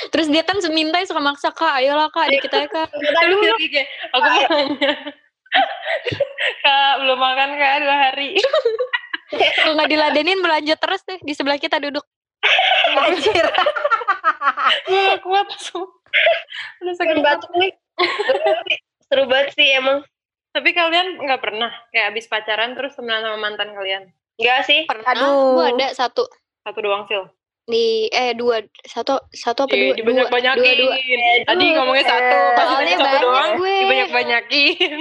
Terus 0.10 0.28
dia 0.34 0.42
kan 0.42 0.58
semintai 0.58 1.06
suka 1.06 1.22
maksa 1.22 1.54
kak, 1.54 1.78
ayolah 1.78 2.10
kak, 2.10 2.34
dikit 2.34 2.50
aja 2.50 2.66
kak. 2.66 2.90
Aduh, 2.90 3.38
Oke, 3.38 3.70
oke. 3.70 3.82
aku 4.10 4.26
mau 4.26 4.42
nanya 4.50 4.94
kak 6.66 6.94
belum 7.00 7.20
makan 7.22 7.50
kak 7.56 7.74
dua 7.86 7.96
hari 8.10 8.36
Kalau 9.32 9.74
nggak 9.78 9.92
diladenin 9.92 10.42
belanja 10.42 10.76
terus 10.76 11.06
deh 11.06 11.22
di 11.22 11.38
sebelah 11.38 11.62
kita 11.62 11.78
duduk. 11.78 12.02
Anjir. 12.98 13.46
gue 14.88 15.00
gak 15.14 15.22
kuat 15.22 15.48
su 15.62 15.78
udah 16.82 16.94
sakit 16.98 17.22
batuk 17.22 17.52
nih. 17.54 17.72
Seru 19.06 19.30
banget 19.30 19.54
sih 19.54 19.78
emang. 19.78 20.02
tapi 20.58 20.74
kalian 20.74 21.22
nggak 21.22 21.38
pernah 21.44 21.70
kayak 21.94 22.18
abis 22.18 22.26
pacaran 22.26 22.74
terus 22.74 22.98
temenan 22.98 23.30
sama 23.30 23.38
mantan 23.38 23.78
kalian 23.78 24.10
Enggak 24.38 24.60
sih. 24.66 24.86
Pernah. 24.90 25.06
Aduh. 25.14 25.54
Gua 25.58 25.66
ada 25.74 25.88
satu 25.94 26.26
satu 26.68 26.84
doang 26.84 27.08
sil? 27.08 27.24
Di 27.64 28.08
eh 28.08 28.32
dua 28.32 28.64
satu 28.84 29.20
satu 29.30 29.64
apa 29.64 29.72
Iya, 29.72 29.92
dua? 29.92 29.96
dibanyak 29.98 30.28
banyakin 30.28 30.76
dua 30.80 30.96
dua. 30.96 30.96
Tadi 31.44 31.66
ngomongnya 31.74 32.06
satu 32.06 32.36
Eh, 32.38 32.52
pas 32.54 32.64
soalnya 32.66 32.68
ngomongnya 32.68 32.96
satu 32.96 33.04
banyak 33.04 33.22
doang 33.24 33.50
gue. 33.56 33.76
dibanyak 33.78 34.10
banyakin 34.10 34.96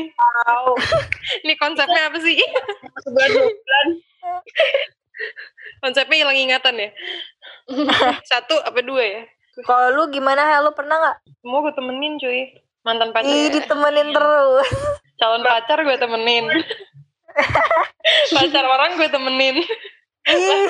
ini 1.42 1.54
konsepnya 1.56 2.02
apa 2.06 2.18
sih? 2.18 2.38
Sebulan 3.02 3.28
dua 3.32 3.46
bulan. 3.48 3.86
konsepnya 5.82 6.16
hilang 6.18 6.34
ingatan 6.36 6.74
ya? 6.76 6.90
Satu 8.26 8.58
apa 8.60 8.78
dua 8.80 9.02
ya? 9.02 9.22
Kalau 9.58 9.88
lu 9.92 10.02
gimana 10.10 10.42
Hel? 10.44 10.62
Lu 10.62 10.72
pernah 10.72 10.98
gak? 11.00 11.16
semua 11.38 11.62
gue 11.62 11.72
temenin 11.72 12.18
cuy. 12.18 12.50
Mantan 12.82 13.10
pacar. 13.10 13.26
Ih 13.26 13.48
ditemenin 13.48 14.10
terus. 14.10 14.68
calon 15.16 15.42
pacar 15.42 15.78
gue 15.80 15.96
temenin. 15.96 16.44
Pacar 18.28 18.64
orang 18.64 18.94
gue 18.94 19.08
temenin. 19.08 19.56
Ih, 20.26 20.66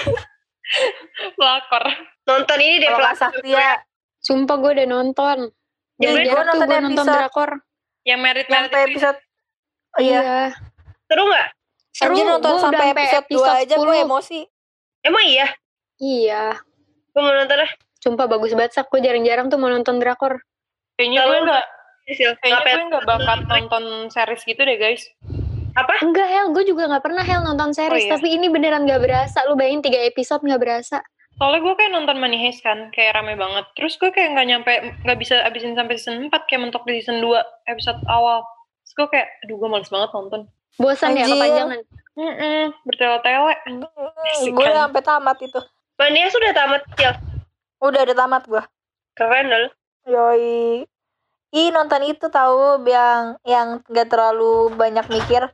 pelakor 1.38 1.84
Nonton 2.26 2.58
ini 2.58 2.82
deh 2.82 2.90
pelakor. 2.90 3.16
Saktia. 3.16 3.86
Sumpah 4.18 4.56
gue 4.58 4.70
udah 4.82 4.88
nonton. 4.90 5.38
Yang 6.02 6.14
gue 6.26 6.26
tuh 6.26 6.44
nonton 6.44 6.66
gue 6.66 6.80
nonton 6.90 7.06
drakor. 7.06 7.50
yang 8.06 8.22
merit 8.22 8.46
merit 8.46 8.70
sampai 8.70 8.86
episode 8.86 9.18
Oh 9.96 10.00
iya. 10.02 10.52
Seru 11.08 11.22
nggak? 11.26 11.48
Seru, 11.90 12.12
Anjir 12.12 12.24
nonton 12.28 12.52
gua 12.54 12.64
sampai 12.68 12.86
episode 12.92 13.26
2 13.26 13.32
episode 13.32 13.56
aja 13.64 13.74
gue 13.80 13.96
10. 13.96 14.04
emosi. 14.04 14.40
Emang 15.00 15.24
iya? 15.24 15.48
Iya. 15.96 16.44
Gue 17.14 17.20
mau 17.24 17.32
nonton 17.32 17.56
lah. 17.56 17.70
Sumpah 17.98 18.26
bagus 18.28 18.52
banget 18.52 18.76
sak. 18.76 18.92
Gue 18.92 19.00
jarang-jarang 19.00 19.48
tuh 19.48 19.56
mau 19.56 19.72
nonton 19.72 19.96
drakor. 19.98 20.44
kayaknya 20.96 21.28
gue 21.28 21.60
Sil. 22.08 22.32
kayaknya 22.40 22.62
gue 22.62 22.86
nggak 22.88 23.04
bakat 23.04 23.40
nonton 23.50 24.08
series 24.08 24.42
gitu 24.46 24.62
deh 24.62 24.78
guys 24.78 25.10
Apa? 25.76 26.00
Enggak 26.00 26.24
Hel, 26.26 26.46
gue 26.56 26.64
juga 26.64 26.88
gak 26.88 27.04
pernah 27.04 27.20
Hel 27.20 27.44
nonton 27.44 27.76
series. 27.76 28.08
Oh, 28.08 28.08
iya. 28.08 28.12
Tapi 28.16 28.32
ini 28.32 28.48
beneran 28.48 28.88
gak 28.88 29.04
berasa. 29.04 29.44
Lu 29.44 29.54
bayangin 29.54 29.84
tiga 29.84 30.00
episode 30.02 30.40
gak 30.42 30.60
berasa. 30.60 31.04
soalnya 31.36 31.60
gue 31.60 31.74
kayak 31.76 31.92
nonton 31.92 32.16
Money 32.16 32.40
Heist 32.40 32.64
kan 32.64 32.88
kayak 32.96 33.12
rame 33.12 33.36
banget 33.36 33.68
terus 33.76 34.00
gue 34.00 34.08
kayak 34.08 34.32
nggak 34.32 34.48
nyampe 34.48 34.72
nggak 35.04 35.20
bisa 35.20 35.44
abisin 35.44 35.76
sampai 35.76 36.00
season 36.00 36.32
4 36.32 36.48
kayak 36.48 36.64
mentok 36.64 36.88
di 36.88 36.96
season 36.96 37.20
2 37.20 37.28
episode 37.68 38.00
awal 38.08 38.40
terus 38.80 38.92
gue 38.96 39.06
kayak 39.12 39.28
aduh 39.44 39.60
gue 39.60 39.68
males 39.68 39.92
banget 39.92 40.10
nonton 40.16 40.48
Bosan 40.76 41.12
ya 41.12 41.28
kepanjangan. 41.28 41.80
Mm-mm, 42.16 42.72
bertele-tele 42.84 43.52
Asik 44.32 44.52
Gue 44.52 44.64
kan? 44.64 44.88
sampai 44.88 45.02
tamat 45.04 45.36
itu. 45.40 45.60
Mania 45.96 46.28
sudah 46.28 46.50
tamat 46.52 46.82
Sil. 46.96 47.12
Udah 47.80 48.00
ada 48.04 48.14
tamat 48.16 48.42
gue. 48.44 48.62
Keren 49.12 49.46
dong. 49.48 49.66
Yoi. 50.08 50.84
Ih 51.52 51.68
nonton 51.68 52.00
itu 52.04 52.28
tahu 52.28 52.84
yang 52.84 53.36
yang 53.44 53.80
gak 53.88 54.08
terlalu 54.08 54.72
banyak 54.72 55.04
mikir. 55.08 55.48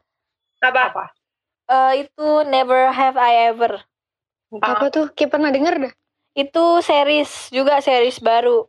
Apa? 0.62 0.81
apa 0.94 1.05
Eh 1.72 2.07
itu 2.07 2.29
Never 2.46 2.90
Have 2.90 3.18
I 3.18 3.51
Ever. 3.51 3.83
Apa 4.61 4.92
tuh? 4.92 5.09
Kayak 5.14 5.31
pernah 5.38 5.51
denger 5.51 5.75
dah. 5.88 5.92
Itu 6.37 6.81
series 6.85 7.53
juga 7.53 7.81
series 7.81 8.20
baru 8.20 8.68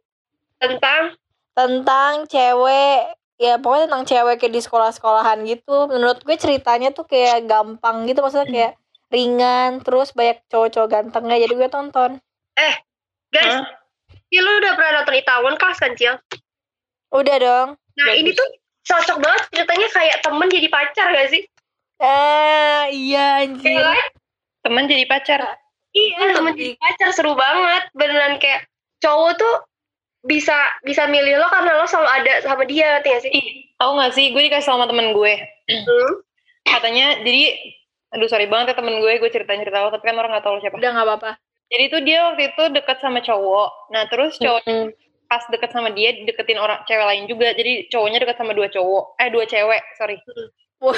Tentang 0.59 1.15
tentang 1.53 2.25
cewek 2.25 3.13
ya 3.37 3.59
pokoknya 3.59 3.91
tentang 3.91 4.05
cewek 4.07 4.35
kayak 4.39 4.53
di 4.55 4.61
sekolah-sekolahan 4.63 5.43
gitu. 5.43 5.91
Menurut 5.91 6.23
gue 6.23 6.37
ceritanya 6.39 6.95
tuh 6.95 7.03
kayak 7.03 7.45
gampang 7.45 8.07
gitu 8.07 8.23
maksudnya 8.23 8.47
kayak 8.47 8.73
ringan 9.13 9.83
terus 9.85 10.15
banyak 10.15 10.41
cowok-cowok 10.49 10.89
gantengnya 10.89 11.37
jadi 11.43 11.53
gue 11.53 11.69
tonton. 11.69 12.11
guys. 12.57 12.79
Hah? 13.35 13.65
Sil 14.33 14.41
lu 14.41 14.51
udah 14.65 14.73
pernah 14.73 14.91
nonton 15.01 15.13
Itaewon 15.13 15.55
Class 15.61 15.77
kan 15.77 15.93
Sil? 15.93 16.17
Udah 17.13 17.37
dong. 17.37 17.69
Nah 17.77 18.07
Bagus. 18.09 18.17
ini 18.17 18.29
tuh 18.33 18.47
cocok 18.81 19.17
banget 19.21 19.41
ceritanya 19.53 19.87
kayak 19.93 20.17
temen 20.25 20.47
jadi 20.49 20.67
pacar 20.73 21.07
gak 21.13 21.29
sih? 21.29 21.43
Eh 22.03 22.83
iya 22.91 23.39
Iya 23.39 23.47
anjir. 23.47 23.79
kan? 23.79 24.07
teman 24.59 24.83
jadi 24.85 25.03
pacar 25.05 25.39
Iya 25.89 26.33
temen 26.33 26.51
jadi 26.53 26.75
pacar 26.75 27.09
seru 27.11 27.31
banget. 27.33 27.87
Beneran 27.93 28.37
kayak 28.37 28.67
cowok 28.99 29.31
tuh 29.35 29.55
bisa 30.21 30.55
bisa 30.81 31.03
milih 31.05 31.35
lo 31.35 31.47
karena 31.47 31.75
lo 31.75 31.83
selalu 31.83 32.09
ada 32.09 32.33
sama 32.41 32.63
dia 32.63 32.95
ngerti 32.95 33.09
gak 33.09 33.21
sih? 33.21 33.31
ih 33.33 33.45
tau 33.75 33.91
gak 33.93 34.11
sih 34.11 34.31
gue 34.31 34.39
dikasih 34.41 34.63
sama 34.65 34.85
temen 34.85 35.11
gue 35.11 35.33
Hmm. 35.63 36.11
katanya 36.65 37.19
jadi 37.19 37.55
aduh 38.09 38.27
sorry 38.27 38.47
banget 38.47 38.71
ya 38.71 38.75
temen 38.77 38.99
gue 38.99 39.11
gue 39.13 39.27
ceritain 39.27 39.59
cerita 39.59 39.79
lo 39.79 39.91
tapi 39.91 40.03
kan 40.05 40.15
orang 40.15 40.31
gak 40.31 40.43
tahu 40.43 40.55
lo 40.55 40.59
siapa 40.59 40.75
Udah 40.75 40.91
nggak 40.91 41.07
apa-apa. 41.09 41.31
jadi 41.67 41.83
tuh 41.87 42.01
dia 42.01 42.19
waktu 42.25 42.43
itu 42.49 42.63
deket 42.71 42.97
sama 42.99 43.19
cowok 43.19 43.69
nah 43.89 44.03
terus 44.05 44.35
cowok 44.37 44.63
Mm-mm. 44.63 44.87
pas 45.25 45.43
deket 45.45 45.71
sama 45.71 45.89
dia 45.89 46.15
deketin 46.17 46.55
orang 46.55 46.83
cewek 46.83 47.03
lain 47.03 47.23
juga 47.25 47.51
jadi 47.51 47.87
cowoknya 47.89 48.19
deket 48.19 48.37
sama 48.37 48.51
dua 48.51 48.67
cowok 48.69 49.03
eh 49.17 49.27
dua 49.27 49.43
cewek 49.43 49.81
sorry 49.95 50.15
Tahu 50.79 50.95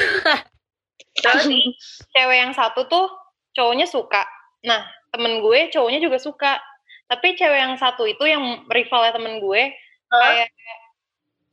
sih? 1.43 1.63
cewek 2.13 2.37
yang 2.37 2.53
satu 2.53 2.87
tuh 2.87 3.07
cowoknya 3.55 3.87
suka. 3.87 4.23
Nah, 4.67 4.83
temen 5.13 5.39
gue 5.39 5.71
cowoknya 5.71 6.03
juga 6.03 6.17
suka. 6.19 6.59
Tapi 7.05 7.37
cewek 7.37 7.59
yang 7.59 7.75
satu 7.77 8.09
itu 8.09 8.25
yang 8.25 8.65
rivalnya 8.69 9.13
temen 9.13 9.37
gue 9.37 9.73
kayak 10.09 10.49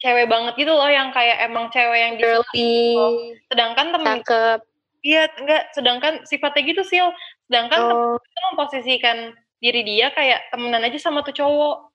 cewek 0.02 0.26
banget 0.26 0.54
gitu 0.58 0.72
loh 0.74 0.90
yang 0.90 1.14
kayak 1.14 1.46
emang 1.46 1.70
cewek 1.70 1.98
yang. 1.98 2.14
Girly, 2.18 2.98
Sedangkan 3.46 3.94
temen 3.94 4.18
cakep. 4.22 4.60
Iya, 5.02 5.22
enggak. 5.38 5.62
Sedangkan 5.74 6.12
sifatnya 6.26 6.62
gitu 6.66 6.82
sih. 6.82 6.98
Sedangkan 7.46 7.80
temen 7.90 8.06
Oh, 8.14 8.18
itu 8.18 8.40
memposisikan 8.50 9.18
diri 9.62 9.86
dia 9.86 10.10
kayak 10.10 10.50
temenan 10.50 10.82
aja 10.82 10.98
sama 10.98 11.22
tuh 11.22 11.34
cowok. 11.34 11.92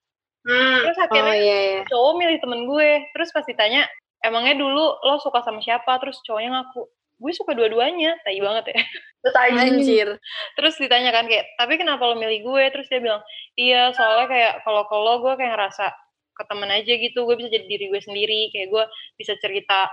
Hmm. 0.48 0.88
Terus 0.88 0.98
oh 1.04 1.06
akhirnya 1.12 1.36
iya 1.36 1.58
iya. 1.60 1.82
cowok 1.92 2.14
milih 2.16 2.38
temen 2.40 2.62
gue. 2.64 2.90
Terus 3.12 3.30
pas 3.36 3.44
ditanya, 3.44 3.84
emangnya 4.24 4.56
dulu 4.56 4.96
lo 5.04 5.20
suka 5.20 5.44
sama 5.44 5.60
siapa? 5.60 6.00
Terus 6.00 6.24
cowoknya 6.24 6.50
ngaku, 6.56 6.88
gue 7.18 7.32
suka 7.34 7.52
dua-duanya. 7.58 8.18
Tai 8.22 8.38
banget 8.38 8.74
ya. 8.74 8.80
Terus. 9.28 9.36
Anjir. 9.60 10.08
Terus 10.56 10.76
ditanya 10.80 11.12
kan 11.12 11.26
kayak, 11.28 11.46
tapi 11.60 11.74
kenapa 11.76 12.06
lo 12.08 12.16
milih 12.16 12.46
gue? 12.46 12.64
Terus 12.72 12.88
dia 12.88 13.02
bilang, 13.04 13.22
iya 13.60 13.92
soalnya 13.92 14.32
kayak 14.32 14.54
kalau 14.64 14.88
kalau 14.88 15.20
gue 15.26 15.34
kayak 15.36 15.58
ngerasa 15.58 15.92
ke 16.38 16.44
temen 16.48 16.70
aja 16.70 16.94
gitu. 16.96 17.26
Gue 17.28 17.36
bisa 17.36 17.50
jadi 17.52 17.66
diri 17.66 17.92
gue 17.92 18.02
sendiri. 18.02 18.42
Kayak 18.54 18.68
gue 18.72 18.84
bisa 19.20 19.34
cerita 19.42 19.90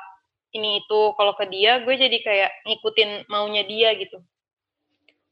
ini 0.55 0.85
itu. 0.85 1.01
Kalau 1.19 1.35
ke 1.35 1.51
dia, 1.51 1.83
gue 1.83 1.95
jadi 1.99 2.19
kayak 2.23 2.51
ngikutin 2.69 3.27
maunya 3.27 3.67
dia 3.67 3.97
gitu. 3.99 4.23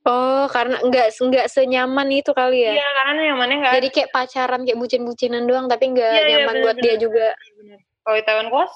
Oh, 0.03 0.51
karena 0.51 0.83
nggak 0.83 1.15
nggak 1.15 1.47
senyaman 1.47 2.11
itu 2.11 2.35
kali 2.35 2.67
ya. 2.67 2.75
Iya, 2.75 2.89
karena 2.91 3.13
nyamannya 3.31 3.57
nggak 3.63 3.75
Jadi 3.79 3.89
kayak 3.95 4.11
pacaran 4.11 4.61
kayak 4.67 4.79
bucin-bucinan 4.83 5.47
doang 5.47 5.71
tapi 5.71 5.95
nggak 5.95 6.11
Iya, 6.11 6.23
iya, 6.27 6.31
nyaman 6.43 6.57
buat 6.59 6.75
bener-bener. 6.75 6.83
dia 6.83 6.95
juga. 6.99 7.29
Kalau 8.03 8.17
di 8.19 8.25
Taiwan 8.27 8.49
Kos, 8.51 8.73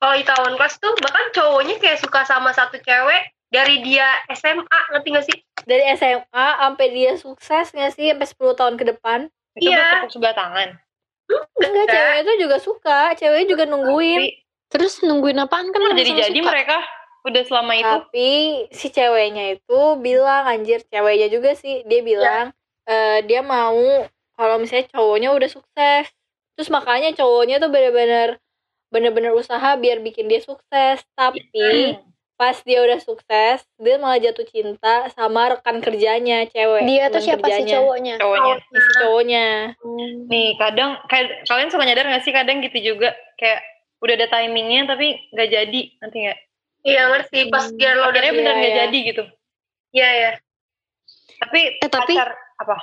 Kalau 0.00 0.14
di 0.16 0.24
Taiwan 0.24 0.56
kelas 0.56 0.74
tuh 0.80 0.92
bahkan 0.98 1.26
cowoknya 1.30 1.76
kayak 1.76 2.00
suka 2.00 2.24
sama 2.24 2.56
satu 2.56 2.80
cewek 2.80 3.22
dari 3.52 3.84
dia 3.84 4.08
SMA, 4.32 4.78
ngerti 4.96 5.08
gak 5.12 5.26
sih? 5.28 5.36
Dari 5.60 5.92
SMA 5.92 6.46
sampai 6.56 6.86
dia 6.88 7.12
sukses 7.20 7.68
nggak 7.70 7.92
sih 7.92 8.08
sampai 8.08 8.26
10 8.26 8.56
tahun 8.56 8.74
ke 8.80 8.84
depan? 8.96 9.28
itu 9.52 9.66
Iya. 9.66 9.76
bertepuk 9.76 10.10
sebelah 10.14 10.34
tangan. 10.34 10.68
Enggak, 11.58 11.86
cewek 11.90 12.16
itu 12.22 12.32
juga 12.40 12.56
suka, 12.58 13.00
cewek 13.14 13.44
juga 13.44 13.64
nungguin. 13.66 14.18
Tapi 14.22 14.28
Terus 14.70 15.02
nungguin 15.02 15.36
apaan 15.36 15.68
kan 15.68 15.82
sama-sama 15.82 15.98
jadi-jadi 15.98 16.38
suka. 16.38 16.48
mereka 16.48 16.76
udah 17.26 17.42
selama 17.44 17.72
itu. 17.74 17.84
Tapi 17.84 18.30
si 18.70 18.86
ceweknya 18.88 19.44
itu 19.58 19.80
bilang 19.98 20.46
anjir, 20.46 20.80
ceweknya 20.86 21.28
juga 21.28 21.52
sih 21.52 21.82
dia 21.84 22.00
bilang 22.00 22.54
eh, 22.86 23.20
dia 23.26 23.42
mau 23.42 23.76
kalau 24.32 24.56
misalnya 24.56 24.88
cowoknya 24.94 25.34
udah 25.34 25.50
sukses. 25.50 26.06
Terus 26.54 26.68
makanya 26.70 27.10
cowoknya 27.12 27.58
tuh 27.58 27.68
bener-bener 27.68 28.38
bener-bener 28.90 29.32
usaha 29.32 29.74
biar 29.78 30.02
bikin 30.02 30.26
dia 30.26 30.42
sukses. 30.42 31.00
Tapi 31.14 31.46
pas 32.40 32.56
dia 32.64 32.80
udah 32.80 32.96
sukses, 33.04 33.60
dia 33.76 34.00
malah 34.00 34.16
jatuh 34.16 34.48
cinta 34.48 35.12
sama 35.12 35.52
rekan 35.52 35.78
kerjanya 35.84 36.48
cewek. 36.48 36.88
Dia 36.88 37.12
tuh 37.12 37.20
siapa 37.20 37.44
sih 37.46 37.62
kerjanya. 37.68 37.74
cowoknya? 37.76 38.14
Cowoknya. 38.16 38.54
Si 38.64 38.90
cowoknya. 38.96 39.46
Nih 40.26 40.48
kadang 40.56 40.90
kayak 41.06 41.44
kalian 41.44 41.68
suka 41.68 41.84
nyadar 41.84 42.08
gak 42.08 42.24
sih 42.24 42.32
kadang 42.32 42.64
gitu 42.64 42.80
juga 42.80 43.12
kayak 43.36 43.60
udah 44.00 44.14
ada 44.16 44.28
timingnya 44.32 44.88
tapi 44.88 45.20
nggak 45.28 45.48
jadi 45.52 45.80
nanti 46.00 46.16
nggak. 46.24 46.38
Iya 46.80 47.02
ngerti. 47.12 47.40
Pas 47.52 47.68
dia 47.76 47.92
lo 47.92 48.08
udah 48.08 48.16
Akhirnya 48.16 48.32
bener 48.32 48.48
iya, 48.48 48.56
nggak 48.56 48.72
iya. 48.72 48.80
jadi 48.88 48.98
gitu. 49.04 49.22
Iya 49.92 50.08
ya. 50.08 50.30
Tapi, 51.40 51.60
Eh, 51.76 51.90
tapi- 51.92 52.16
pacar 52.16 52.30
apa? 52.56 52.76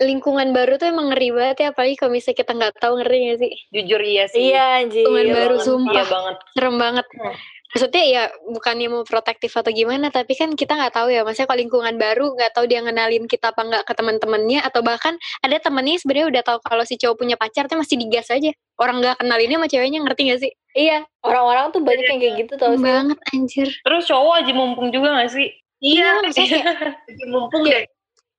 Lingkungan 0.00 0.48
baru 0.56 0.80
tuh 0.80 0.88
emang 0.88 1.12
ngeri 1.12 1.28
banget 1.30 1.56
ya 1.62 1.68
apalagi 1.70 1.94
kalau 2.00 2.12
misalnya 2.16 2.38
kita 2.40 2.52
nggak 2.56 2.72
tahu 2.80 2.92
ngerti 2.98 3.16
gak 3.22 3.38
sih? 3.38 3.52
Jujur 3.70 4.00
iya 4.02 4.24
sih. 4.30 4.40
Iya 4.50 4.64
anjir. 4.82 5.04
Lingkungan 5.04 5.26
Iya 5.26 5.34
baru 5.34 5.54
banget, 5.54 5.66
sumpah. 5.68 5.92
Iya 5.94 6.04
banget. 6.08 6.36
Serem 6.56 6.76
banget. 6.80 7.06
Hmm. 7.12 7.34
Maksudnya 7.72 8.04
ya 8.04 8.22
bukannya 8.52 8.88
mau 8.92 9.00
protektif 9.00 9.48
atau 9.56 9.72
gimana, 9.72 10.12
tapi 10.12 10.36
kan 10.36 10.52
kita 10.52 10.76
nggak 10.76 10.92
tahu 10.92 11.08
ya. 11.08 11.24
Maksudnya 11.24 11.48
kalau 11.48 11.60
lingkungan 11.64 11.94
baru 11.96 12.36
nggak 12.36 12.52
tahu 12.52 12.68
dia 12.68 12.84
ngenalin 12.84 13.24
kita 13.24 13.48
apa 13.48 13.64
nggak 13.64 13.84
ke 13.88 13.92
teman-temannya 13.96 14.60
atau 14.60 14.84
bahkan 14.84 15.16
ada 15.40 15.56
temennya 15.56 15.96
sebenarnya 15.96 16.26
udah 16.36 16.42
tahu 16.44 16.58
kalau 16.68 16.84
si 16.84 17.00
cowok 17.00 17.24
punya 17.24 17.40
pacar 17.40 17.72
tuh 17.72 17.80
masih 17.80 17.96
digas 17.96 18.28
aja. 18.28 18.52
Orang 18.76 19.00
nggak 19.00 19.24
kenalinnya 19.24 19.56
sama 19.56 19.68
ceweknya 19.72 19.98
ngerti 20.04 20.22
gak 20.28 20.40
sih? 20.44 20.52
Iya, 20.76 20.98
orang-orang 21.24 21.64
tuh 21.72 21.80
banyak 21.80 22.04
yang 22.12 22.20
kayak 22.20 22.34
gitu 22.44 22.52
tau 22.60 22.76
sih. 22.76 22.84
banget 22.84 23.18
anjir. 23.32 23.68
Terus 23.84 24.02
cowok 24.04 24.34
aja 24.44 24.52
mumpung 24.52 24.88
juga 24.92 25.08
gak 25.16 25.32
sih? 25.32 25.48
Iya. 25.80 26.08
maksudnya 26.22 26.48
kayak 26.60 26.76
Lagi 27.08 27.24
mumpung 27.32 27.62
deh. 27.64 27.84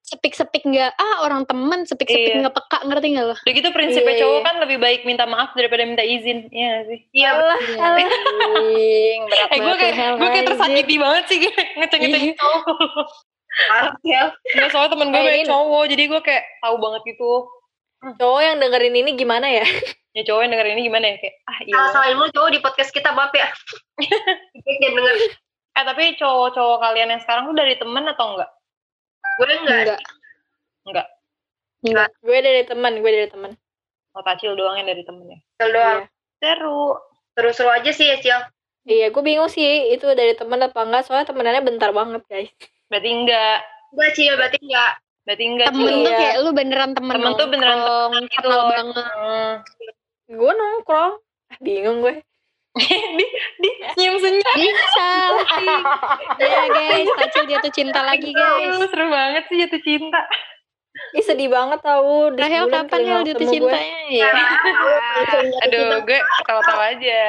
Sepik-sepik 0.04 0.64
nggak 0.64 0.92
ah 0.94 1.24
orang 1.24 1.48
temen 1.48 1.88
sepik-sepik 1.88 2.36
Iya. 2.36 2.40
nggak 2.44 2.56
peka 2.56 2.78
ngerti 2.84 3.08
nggak 3.16 3.26
lo? 3.26 3.36
Udah 3.36 3.54
gitu 3.56 3.70
prinsipnya 3.72 4.14
Iya, 4.14 4.22
cowok 4.22 4.36
iya. 4.36 4.46
kan 4.46 4.56
lebih 4.60 4.78
baik 4.78 5.02
minta 5.04 5.24
maaf 5.24 5.56
daripada 5.56 5.84
minta 5.84 6.04
izin. 6.04 6.52
Iya 6.52 6.68
gak 6.70 6.86
sih? 6.86 7.00
Iya. 7.16 7.30
Anjing, 7.88 9.20
berat 9.26 9.50
Eh 9.50 9.60
gue 9.60 9.76
kayak 9.76 9.96
gue 10.14 10.30
kayak 10.30 10.46
tersakiti 10.46 10.96
banget 10.98 11.24
sih 11.26 11.38
ngeceng-ngeceng 11.80 12.24
Iya. 12.26 12.36
cowok. 12.36 12.64
Parah 13.70 13.94
ya. 14.04 14.24
Nggak 14.54 14.70
soalnya 14.70 14.92
temen 14.92 15.08
gue 15.08 15.18
Eh, 15.18 15.26
banyak 15.26 15.48
cowok 15.48 15.84
jadi 15.88 16.04
gue 16.06 16.22
kayak 16.22 16.44
tahu 16.60 16.76
banget 16.78 17.02
gitu. 17.08 17.32
Cowok 18.20 18.42
yang 18.44 18.56
dengerin 18.60 18.96
ini 18.98 19.12
gimana 19.16 19.48
ya? 19.48 19.64
Ya 20.12 20.22
cowok 20.22 20.42
yang 20.44 20.52
dengerin 20.52 20.74
ini 20.76 20.84
gimana 20.86 21.06
ya 21.08 21.18
kayak 21.18 21.36
ah 21.44 21.58
iya. 21.60 21.74
Salah-salahin 21.74 22.16
mulu 22.18 22.30
cowok 22.30 22.52
di 22.52 22.60
podcast 22.60 22.92
kita, 22.92 23.10
Bap 23.14 23.32
ya. 23.32 23.48
Jangan 24.68 24.92
denger. 24.94 25.16
Eh 25.74 25.84
tapi 25.84 26.04
cowok-cowok 26.20 26.78
kalian 26.82 27.10
yang 27.10 27.22
sekarang 27.24 27.48
tuh 27.48 27.56
dari 27.56 27.74
temen 27.74 28.04
atau 28.06 28.36
enggak? 28.36 28.52
Gue 29.36 29.46
enggak. 29.50 29.78
Enggak. 29.82 30.00
Enggak. 30.84 31.08
Enggak. 31.84 32.10
gue 32.20 32.38
dari 32.40 32.62
teman, 32.64 32.94
gue 32.98 33.12
dari 33.12 33.28
teman. 33.28 33.52
Oh 34.14 34.22
tacil 34.22 34.54
doang 34.54 34.78
yang 34.78 34.86
dari 34.86 35.02
temennya. 35.02 35.42
Cil 35.58 35.70
doang. 35.74 36.06
Seru. 36.38 37.02
Seru-seru 37.34 37.70
aja 37.74 37.90
sih 37.90 38.08
ya, 38.08 38.18
Cil. 38.22 38.40
Iya, 38.84 39.10
gue 39.10 39.24
bingung 39.24 39.48
sih 39.48 39.90
itu 39.90 40.06
dari 40.12 40.36
teman 40.36 40.62
apa 40.62 40.84
enggak 40.84 41.08
soalnya 41.08 41.26
temenannya 41.26 41.64
bentar 41.64 41.90
banget 41.90 42.22
guys. 42.28 42.52
Berarti 42.88 43.10
enggak. 43.10 43.58
Enggak, 43.90 44.10
Cil. 44.14 44.34
Berarti 44.38 44.58
enggak. 44.62 44.92
Berarti 45.24 45.44
enggak 45.48 45.68
Temen 45.72 45.82
Cil. 45.82 45.96
tuh 45.96 46.04
Iya. 46.04 46.20
kayak 46.20 46.38
lu 46.38 46.50
beneran 46.52 46.92
temen 46.94 47.14
Temen 47.16 47.32
tuh 47.34 47.48
beneran 47.48 47.80
temenan 47.80 48.24
gitu 48.28 48.44
kenal 48.44 48.64
banget. 48.70 49.06
Hmm. 49.08 49.54
Gue 50.30 50.52
nongkrong, 50.52 51.14
Ah, 51.50 51.58
bingung 51.60 51.98
gue. 52.02 52.16
di 53.18 53.26
di 53.62 53.70
senyum-senyum. 53.94 54.56
Bisa. 54.58 55.10
ya 56.42 56.64
guys, 56.74 57.10
Tacil 57.22 57.44
jatuh 57.46 57.72
cinta 57.74 58.02
lagi 58.02 58.34
guys. 58.34 58.82
Seru 58.90 59.14
banget 59.14 59.44
sih 59.46 59.58
jatuh 59.62 59.82
cinta. 59.86 60.22
Ih 61.14 61.26
sedih 61.26 61.50
banget 61.54 61.86
tau. 61.86 62.34
Di 62.34 62.42
Rahel 62.42 62.66
kapan 62.70 63.00
ya 63.02 63.06
nggak 63.06 63.26
jatuh 63.30 63.46
ketemu 63.46 63.54
gue. 63.62 63.70
cintanya? 63.70 64.00
Ya. 64.10 64.32
Aduh, 65.70 66.02
gue 66.02 66.20
ketawa-tawa 66.42 66.84
aja. 66.98 67.22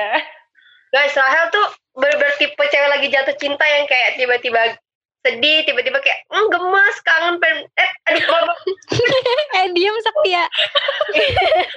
Guys, 0.92 1.12
Rahel 1.12 1.44
tuh 1.52 1.66
bener-bener 1.92 2.34
tipe 2.40 2.64
cewek 2.64 2.88
lagi 2.88 3.06
jatuh 3.12 3.36
cinta 3.36 3.64
yang 3.68 3.84
kayak 3.84 4.16
tiba-tiba 4.16 4.80
sedih, 5.24 5.64
tiba-tiba 5.64 6.00
kayak 6.04 6.20
mm, 6.28 6.46
gemas, 6.52 6.96
kangen, 7.00 7.40
pengen, 7.40 7.64
eh, 7.80 7.90
aduh, 8.12 8.44
eh 9.56 9.66
diam 9.72 9.96
sakti 10.04 10.36
ya. 10.36 10.44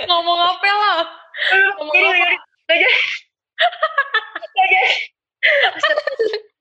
Ngomong 0.03 0.39
apa 0.39 0.67
lah? 0.67 0.99
Ngomong 1.79 1.95
apa? 1.95 2.35
gak 2.67 2.77
jadi. 2.83 3.26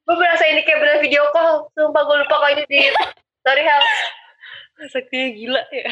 Gue 0.07 0.15
berasa 0.15 0.45
ini 0.47 0.63
kayak 0.63 0.79
bener 0.79 0.99
video 1.03 1.27
call, 1.35 1.67
sumpah 1.75 2.03
gue 2.07 2.17
lupa 2.23 2.37
kalau 2.39 2.55
ini 2.55 2.63
di, 2.71 2.87
sorry 3.43 3.63
Hel. 3.67 3.83
Saktinya 4.93 5.27
gila 5.35 5.63
ya. 5.75 5.91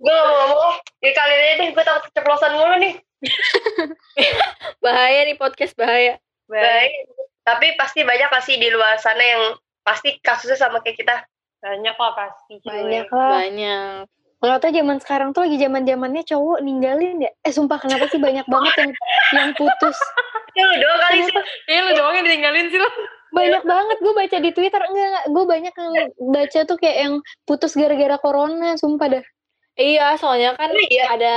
Gue 0.00 0.12
gak 0.12 0.26
mau 0.28 0.36
ngomong, 0.44 0.76
ya 1.00 1.10
kalian 1.16 1.40
aja 1.40 1.54
deh, 1.56 1.68
gue 1.72 1.84
takut 1.84 2.02
keceplosan 2.12 2.52
mulu 2.56 2.76
nih. 2.80 2.94
Bahaya 4.84 5.24
nih 5.24 5.36
podcast 5.40 5.72
bahaya. 5.76 6.20
Baik. 6.48 6.92
Tapi 7.44 7.66
pasti 7.80 8.04
banyak 8.04 8.28
kasih 8.28 8.60
di 8.60 8.68
luar 8.68 9.00
sana 9.00 9.24
yang 9.24 9.56
pasti 9.80 10.20
kasusnya 10.20 10.60
sama 10.60 10.84
kayak 10.84 11.00
kita. 11.00 11.16
Banyak 11.64 11.96
lah 11.96 12.12
pasti. 12.16 12.60
Banyak 12.64 13.08
lah. 13.08 13.30
Banyak. 13.40 14.04
Nggak 14.40 14.58
tau 14.64 14.72
zaman 14.72 14.96
sekarang 15.04 15.28
tuh 15.36 15.44
lagi 15.44 15.56
zaman 15.60 15.84
zamannya 15.84 16.22
cowok 16.24 16.58
ninggalin 16.64 17.20
ya. 17.20 17.30
Eh 17.44 17.52
sumpah 17.52 17.76
kenapa 17.76 18.08
sih 18.08 18.16
banyak 18.16 18.48
banget 18.48 18.72
yang 18.80 18.92
yang 19.36 19.48
putus. 19.52 19.98
Ya 20.56 20.64
lu 20.68 20.74
doang 20.80 21.00
kali 21.04 21.18
sih. 21.28 21.34
Iya 21.68 21.80
lu 21.84 21.92
doang 21.92 22.14
yang 22.16 22.24
ditinggalin 22.24 22.66
sih 22.72 22.80
lu. 22.80 22.90
Banyak 23.30 23.62
banget 23.62 23.96
gue 24.00 24.14
baca 24.16 24.36
di 24.40 24.50
Twitter 24.50 24.80
enggak 24.80 25.06
enggak 25.06 25.24
gue 25.28 25.44
banyak 25.44 25.74
yang 25.76 25.92
baca 26.32 26.60
tuh 26.66 26.76
kayak 26.80 26.96
yang 27.04 27.14
putus 27.44 27.72
gara-gara 27.76 28.16
corona 28.16 28.74
sumpah 28.80 29.20
dah. 29.20 29.24
Iya, 29.78 30.18
soalnya 30.18 30.56
kan 30.58 30.72
Iya. 30.74 31.04
ada 31.14 31.34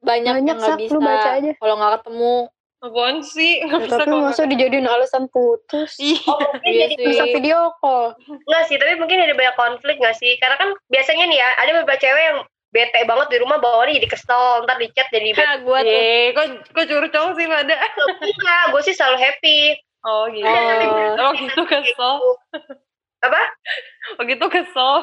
banyak, 0.00 0.34
Banyak, 0.40 0.46
yang 0.50 0.58
nggak 0.58 0.78
bisa 0.78 0.94
lu 0.94 1.00
baca 1.04 1.30
aja. 1.36 1.50
kalau 1.58 1.74
nggak 1.76 1.92
ketemu. 2.00 2.34
Apaan 2.84 3.24
sih? 3.24 3.64
Nggak 3.64 3.80
Ya, 3.80 3.86
bisa 3.88 3.96
tapi 3.96 4.12
masa 4.12 4.42
dijadiin 4.44 4.84
alasan 4.84 5.24
putus. 5.32 5.96
Iya. 5.96 6.20
Mungkin 6.28 6.68
Iya 6.68 6.86
jadi. 6.92 7.04
Bisa 7.08 7.24
video 7.32 7.72
call. 7.80 8.12
Enggak 8.28 8.62
sih, 8.68 8.76
tapi 8.76 8.92
mungkin 9.00 9.24
ada 9.24 9.32
banyak 9.32 9.56
konflik 9.56 9.96
gak 9.96 10.20
sih? 10.20 10.36
Karena 10.36 10.60
kan 10.60 10.76
biasanya 10.86 11.24
nih 11.24 11.38
ya, 11.40 11.48
ada 11.56 11.70
beberapa 11.80 11.96
cewek 11.96 12.22
yang 12.22 12.38
bete 12.74 13.00
banget 13.06 13.26
di 13.30 13.38
rumah 13.38 13.56
bawaannya 13.56 13.96
jadi 14.02 14.08
kesel, 14.10 14.66
ntar 14.66 14.76
di 14.76 14.90
chat 14.92 15.08
jadi 15.08 15.32
bete. 15.32 15.40
Nah, 15.40 15.56
gue 15.64 15.78
tuh. 15.80 15.94
Eh, 15.96 16.26
kok 16.34 16.46
kok 16.74 16.84
curcol 16.84 17.26
sih 17.38 17.46
pada? 17.48 17.74
Iya, 18.20 18.56
gue 18.68 18.80
sih 18.84 18.92
selalu 18.92 19.16
happy. 19.16 19.58
Oh 20.04 20.28
gitu. 20.28 20.44
Oh. 20.44 21.16
Oh 21.16 21.32
gitu 21.32 21.62
kesel. 21.64 22.14
Apa? 23.24 23.40
Oh 24.20 24.24
gitu 24.28 24.46
kesel. 24.52 24.94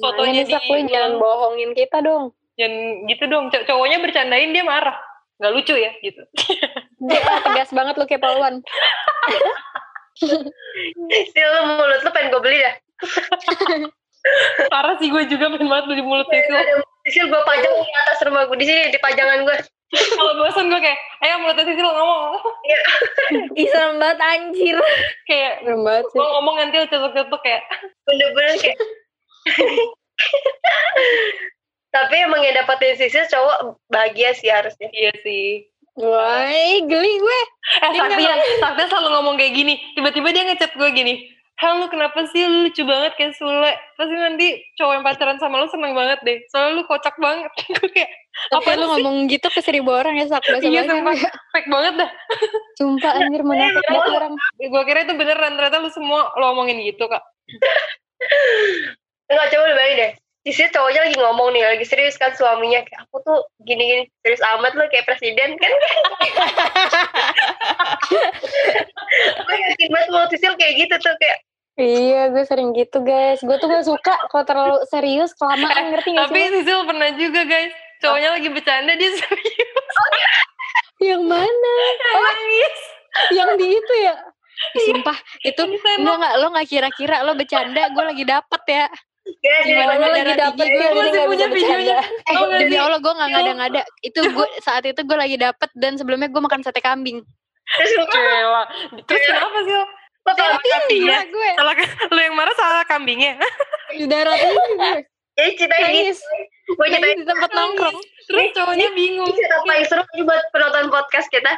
Fotonya 0.01 0.41
Fotonya 0.41 0.81
di 0.81 0.89
jangan 0.89 1.11
bohongin 1.21 1.71
kita 1.77 2.01
dong. 2.01 2.33
Jangan 2.57 3.05
gitu 3.05 3.23
dong. 3.29 3.53
Cow- 3.53 3.65
Cowoknya 3.67 4.01
bercandain 4.01 4.49
dia 4.49 4.65
marah. 4.65 4.97
Nggak 5.37 5.53
lucu 5.53 5.73
ya 5.77 5.91
gitu. 6.01 6.21
Dia 7.05 7.21
tegas 7.45 7.69
banget 7.69 7.93
lu 7.97 8.05
kayak 8.09 8.23
Pauluan. 8.25 8.61
Sil 11.33 11.49
lu 11.53 11.61
mulut 11.77 12.01
lu 12.01 12.09
pengen 12.09 12.33
gue 12.33 12.41
beli 12.41 12.59
dah. 12.65 12.75
Parah 14.73 14.97
sih 14.97 15.13
gue 15.13 15.23
juga 15.29 15.53
pengen 15.53 15.69
banget 15.69 15.85
beli 15.93 16.01
mulut. 16.01 16.25
Ada 16.29 16.81
Sisil 17.07 17.31
gue 17.31 17.41
pajang 17.47 17.71
di 17.71 17.93
atas 18.03 18.19
rumah 18.27 18.43
gue 18.51 18.57
di 18.59 18.67
sini 18.67 18.91
di 18.91 18.99
pajangan 18.99 19.47
gue. 19.47 19.57
Kalau 19.87 20.35
bosan 20.35 20.67
gue 20.67 20.83
kayak, 20.83 20.99
ayo 21.23 21.39
mulutnya 21.39 21.63
Sisil 21.63 21.87
ngomong. 21.87 22.43
Ih 23.55 23.67
serem 23.71 23.95
banget 24.01 24.19
anjir. 24.19 24.75
kayak 25.23 25.63
Serem 25.63 25.87
banget 25.87 26.05
sih. 26.11 26.17
gue 26.19 26.27
ngomong 26.27 26.55
nanti 26.59 26.75
cetuk-cetuk 26.91 27.41
kayak. 27.45 27.63
Bener-bener 28.03 28.55
kayak. 28.59 28.77
Tapi 31.91 32.15
emang 32.19 32.43
yang 32.43 32.55
dapetin 32.61 32.99
Sisil 32.99 33.25
cowok 33.31 33.79
bahagia 33.87 34.35
sih 34.35 34.51
harusnya. 34.51 34.91
Iya 34.91 35.13
sih. 35.23 35.71
Wah, 35.97 36.45
geli 36.85 37.13
gue. 37.17 37.39
Eh, 37.81 37.89
nggak 37.89 38.61
Sakti 38.61 38.83
selalu 38.85 39.09
ngomong 39.17 39.35
kayak 39.39 39.53
gini. 39.57 39.73
Tiba-tiba 39.97 40.29
dia 40.29 40.45
ngechat 40.45 40.77
gue 40.77 40.89
gini. 40.93 41.37
Hal 41.57 41.81
lu 41.81 41.89
kenapa 41.89 42.21
sih 42.29 42.45
lu 42.45 42.69
lucu 42.69 42.85
banget 42.85 43.17
kayak 43.17 43.33
Sule 43.33 43.73
Pasti 43.97 44.13
nanti 44.13 44.61
cowok 44.77 44.93
yang 44.93 45.01
pacaran 45.01 45.41
sama 45.41 45.57
lu 45.57 45.65
seneng 45.65 45.97
banget 45.97 46.21
deh 46.21 46.37
Soalnya 46.53 46.77
lu 46.77 46.83
kocak 46.85 47.17
banget 47.17 47.49
Gue 47.81 47.89
kayak 47.97 48.13
Tapi 48.53 48.61
Apaan 48.61 48.77
lu 48.77 48.85
sih? 48.85 48.91
ngomong 48.93 49.15
gitu 49.25 49.47
ke 49.49 49.61
seribu 49.65 49.89
orang 49.89 50.21
ya 50.21 50.29
sak 50.29 50.45
bahasa 50.45 50.69
Iya 50.69 50.85
sumpah 50.85 51.17
Fake 51.49 51.65
banget 51.65 51.93
dah 51.97 52.09
Sumpah 52.77 53.09
anjir 53.09 53.41
menafik 53.41 53.85
banget 53.89 54.13
orang. 54.13 54.33
Gue 54.61 54.83
kira 54.85 54.99
itu 55.09 55.13
beneran 55.17 55.57
Ternyata 55.57 55.81
lu 55.81 55.89
semua 55.89 56.29
lo 56.37 56.45
omongin 56.53 56.77
gitu 56.85 57.09
kak 57.09 57.25
Enggak 59.33 59.47
coba 59.49 59.63
lu 59.65 59.75
deh. 59.97 60.11
Sisil 60.47 60.71
cowoknya 60.71 61.03
lagi 61.03 61.19
ngomong 61.19 61.51
nih, 61.51 61.75
lagi 61.75 61.83
serius 61.83 62.15
kan 62.15 62.31
suaminya 62.31 62.79
kayak 62.87 63.03
aku 63.03 63.19
tuh 63.19 63.43
gini-gini 63.67 64.07
serius 64.23 64.39
amat 64.55 64.79
lu 64.79 64.87
kayak 64.87 65.03
presiden 65.03 65.59
kan. 65.59 65.67
Gue 69.43 69.55
yakin 69.59 69.87
banget 69.91 70.07
mau 70.07 70.23
Sisil 70.31 70.55
kayak 70.55 70.87
gitu 70.87 70.95
tuh 71.03 71.19
kayak 71.19 71.43
Iya, 71.75 72.31
gue 72.31 72.47
sering 72.47 72.71
gitu 72.79 73.03
guys. 73.03 73.43
Gue 73.43 73.59
tuh 73.59 73.67
gak 73.67 73.83
suka 73.91 74.15
kalau 74.31 74.47
terlalu 74.47 74.79
serius 74.87 75.35
kelamaan 75.35 75.91
ngerti 75.91 76.15
gak 76.15 76.31
Tapi 76.31 76.39
sih? 76.39 76.47
lo? 76.47 76.55
Sisil 76.63 76.79
pernah 76.87 77.09
juga 77.19 77.41
guys 77.43 77.73
Cowoknya 77.99 78.29
lagi 78.39 78.47
bercanda 78.47 78.91
dia 78.95 79.11
serius 79.19 79.83
Yang 81.11 81.23
mana? 81.27 81.75
Oh, 82.15 82.23
nangis 82.23 82.75
Yang 83.35 83.49
di 83.59 83.67
itu 83.75 83.93
ya? 83.99 84.15
Sumpah, 84.79 85.17
itu 85.43 85.59
enggak 85.59 86.15
enggak 86.17 86.33
lo 86.39 86.47
gak 86.55 86.67
kira-kira 86.71 87.21
lo 87.27 87.35
bercanda, 87.35 87.83
gue 87.91 88.03
lagi 88.15 88.23
dapet 88.23 88.61
ya. 88.65 88.87
Gimana 89.37 89.91
ini 89.95 90.01
lo 90.01 90.07
lagi 90.11 90.33
dapet 90.35 90.65
gue 90.67 90.77
Gue 90.77 90.87
jadi 90.87 90.99
masih 90.99 91.21
punya 91.27 91.47
videonya. 91.51 91.97
Eh, 92.03 92.33
gak 92.33 92.59
demi? 92.63 92.75
Allah 92.79 92.99
gue 92.99 93.13
gak 93.13 93.29
ngada-ngada. 93.31 93.81
Itu 94.03 94.19
gue 94.23 94.47
saat 94.65 94.83
itu 94.87 95.01
gue 95.03 95.17
lagi 95.17 95.35
dapet 95.35 95.69
dan 95.75 95.93
sebelumnya 95.95 96.27
gue 96.31 96.41
makan 96.41 96.61
sate 96.63 96.79
kambing. 96.79 97.21
terus 97.67 97.91
Terus 99.03 99.21
kenapa 99.27 99.59
sih 99.67 99.75
lo? 99.75 99.83
lo 100.27 100.31
Salah 100.35 100.59
kambingnya 100.59 101.19
gue. 101.27 101.49
Salah 101.55 101.73
Lu 102.11 102.19
yang 102.19 102.35
marah 102.35 102.55
salah 102.55 102.83
kambingnya 102.83 103.39
Di 103.91 104.03
daerah 104.07 104.35
ini 104.35 104.51
gue. 104.51 104.91
jadi 105.37 105.51
ceritain 105.59 105.83
ini 105.87 106.11
Nangis. 106.11 106.19
gue 106.67 106.87
ceritain 106.87 107.03
Nangis 107.03 107.19
di 107.19 107.25
tempat 107.27 107.49
nongkrong. 107.51 107.97
Terus 108.27 108.47
cowoknya 108.55 108.87
bingung 108.91 109.27
ini 109.27 109.35
cerita 109.39 109.55
paling 109.63 109.85
seru 109.87 110.03
ini 110.15 110.23
buat 110.23 110.43
penonton 110.51 110.87
podcast 110.91 111.27
kita 111.31 111.51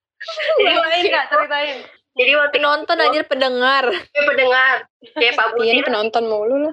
Ceritain 0.60 1.04
kak 1.08 1.24
ceritain 1.28 1.76
jadi 2.12 2.32
waktu 2.36 2.54
Penonton 2.54 2.96
anjir 2.98 3.24
pendengar. 3.24 3.84
gue 3.88 4.24
pendengar 4.24 4.84
kayak 5.10 5.34
Pak 5.38 5.46
Iya 5.46 5.54
Budi 5.54 5.68
ini 5.70 5.82
penonton 5.82 6.24
mulu 6.24 6.54
lo. 6.58 6.70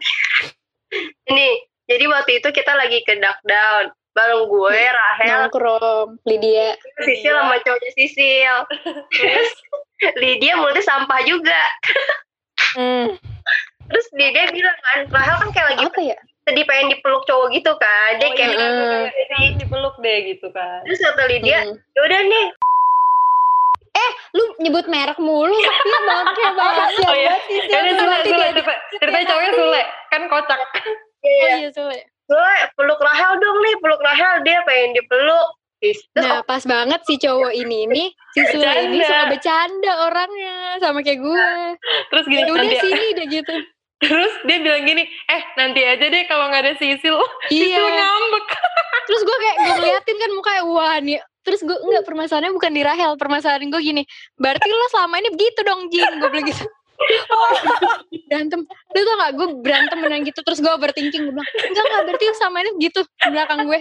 ini 1.25 1.47
jadi 1.85 2.05
waktu 2.07 2.37
itu 2.37 2.49
kita 2.49 2.73
lagi 2.73 3.01
ke 3.01 3.17
duck 3.17 3.39
down 3.43 3.87
bareng 4.11 4.45
gue 4.45 4.73
Rahel 4.75 5.47
Nongkrong. 5.47 6.17
Lydia. 6.23 6.75
Sisil 6.99 7.31
sama 7.31 7.55
cowoknya 7.57 7.91
Sisil 7.93 8.55
terus 9.15 9.51
Lydia 10.15 10.53
mulutnya 10.55 10.81
sampah 10.81 11.21
juga 11.23 11.61
Hmm. 12.69 13.17
terus 13.87 14.05
Lydia 14.11 14.45
bilang 14.49 14.77
kan 14.77 14.99
Rahel 15.09 15.35
kan 15.37 15.49
kayak 15.49 15.67
lagi 15.73 15.83
Apa 15.87 16.01
ya? 16.03 16.17
sedih 16.41 16.65
pengen 16.65 16.91
dipeluk 16.91 17.23
cowok 17.23 17.49
gitu 17.51 17.71
kan 17.75 18.11
dia 18.15 18.25
Oh, 18.25 18.33
kayak 18.35 18.51
iya, 18.51 18.67
Mm. 18.67 19.03
kayak 19.27 19.51
dipeluk 19.57 19.95
deh 19.97 20.17
gitu 20.27 20.47
kan 20.49 20.81
terus 20.83 20.99
kata 20.99 21.23
Lydia 21.25 21.59
Mm. 21.63 21.73
yaudah 21.95 22.21
nih 22.21 22.45
Lu 24.31 24.43
nyebut 24.59 24.85
merek 24.85 25.17
mulu. 25.17 25.53
Iya 25.59 25.99
bangke 26.01 26.43
banget. 26.51 26.89
Oh 27.01 27.13
iya. 27.13 27.33
Sisil. 27.41 27.69
Yaudah 27.69 27.89
Tuh, 27.89 27.97
Sule 27.97 28.09
nanti 28.09 28.29
Sule 28.29 28.37
dia- 28.39 28.53
cerita 28.53 28.73
Ceritanya 28.95 29.25
cowoknya 29.25 29.51
Sule. 29.53 29.81
Kan 30.07 30.21
kocak. 30.25 30.59
Oh 30.59 30.69
iya. 31.23 31.49
Iya 31.57 31.69
Sule. 31.71 31.99
gue 32.29 32.51
peluk 32.71 32.99
Rahel 32.99 33.31
dong 33.35 33.57
nih 33.59 33.75
peluk 33.75 33.97
Rahel 33.99 34.33
dia 34.43 34.61
pengen 34.61 34.93
dipeluk. 34.93 35.47
Terus 35.79 35.99
Nah 36.13 36.43
pas 36.43 36.61
banget 36.61 37.01
si 37.03 37.15
cowok 37.15 37.49
ini 37.51 37.87
nih. 37.87 38.07
Si 38.31 38.41
Sule 38.47 38.69
ini 38.83 38.99
suka 38.99 39.25
bercanda 39.27 39.93
orangnya 40.03 40.55
Sama 40.77 40.99
kayak 40.99 41.17
gue. 41.17 41.47
Terus 42.05 42.25
gini 42.25 42.43
Ya 42.43 42.51
udah 42.51 42.69
sini 42.77 43.03
udah 43.15 43.25
gitu. 43.27 43.53
Terus 43.99 44.31
dia 44.43 44.57
bilang 44.59 44.83
gini 44.83 45.03
Eh 45.25 45.41
nanti 45.55 45.81
aja 45.81 46.05
deh 46.05 46.23
kalau 46.25 46.47
nggak 46.47 46.63
ada 46.63 46.73
Sisil. 46.75 47.17
Sisil 47.49 47.65
Iya. 47.73 47.97
Ngambek. 47.97 48.45
Terus 49.03 49.21
gue 49.23 49.37
kayak 49.39 49.55
gue 49.57 49.73
ngeliatin 49.75 50.17
kan 50.17 50.31
mukanya 50.31 50.63
Wah 50.63 50.97
nih 50.99 51.19
Terus 51.43 51.63
gue 51.63 51.77
enggak 51.77 52.03
permasalahannya 52.03 52.51
bukan 52.51 52.71
di 52.75 52.81
Rahel 52.83 53.15
Permasalahan 53.15 53.71
gue 53.71 53.81
gini 53.81 54.03
Berarti 54.35 54.67
lo 54.67 54.87
selama 54.91 55.15
ini 55.23 55.29
begitu 55.33 55.59
dong 55.63 55.81
Jin? 55.87 56.11
Gue 56.19 56.29
bilang 56.29 56.47
gitu. 56.47 56.65
Berantem. 58.27 58.61
Lu 58.67 58.99
tau 59.07 59.15
gak 59.15 59.31
gue 59.39 59.47
berantem 59.63 59.97
beneran 60.03 60.21
gitu 60.27 60.39
terus 60.43 60.59
gue 60.59 60.71
overthinking 60.71 61.31
gue 61.31 61.33
bilang 61.33 61.47
enggak 61.47 61.83
enggak 61.87 62.03
berarti 62.11 62.23
lu 62.27 62.35
sama 62.35 62.57
ini 62.63 62.71
gitu 62.83 62.99
di 63.03 63.29
belakang 63.31 63.59
gue. 63.65 63.79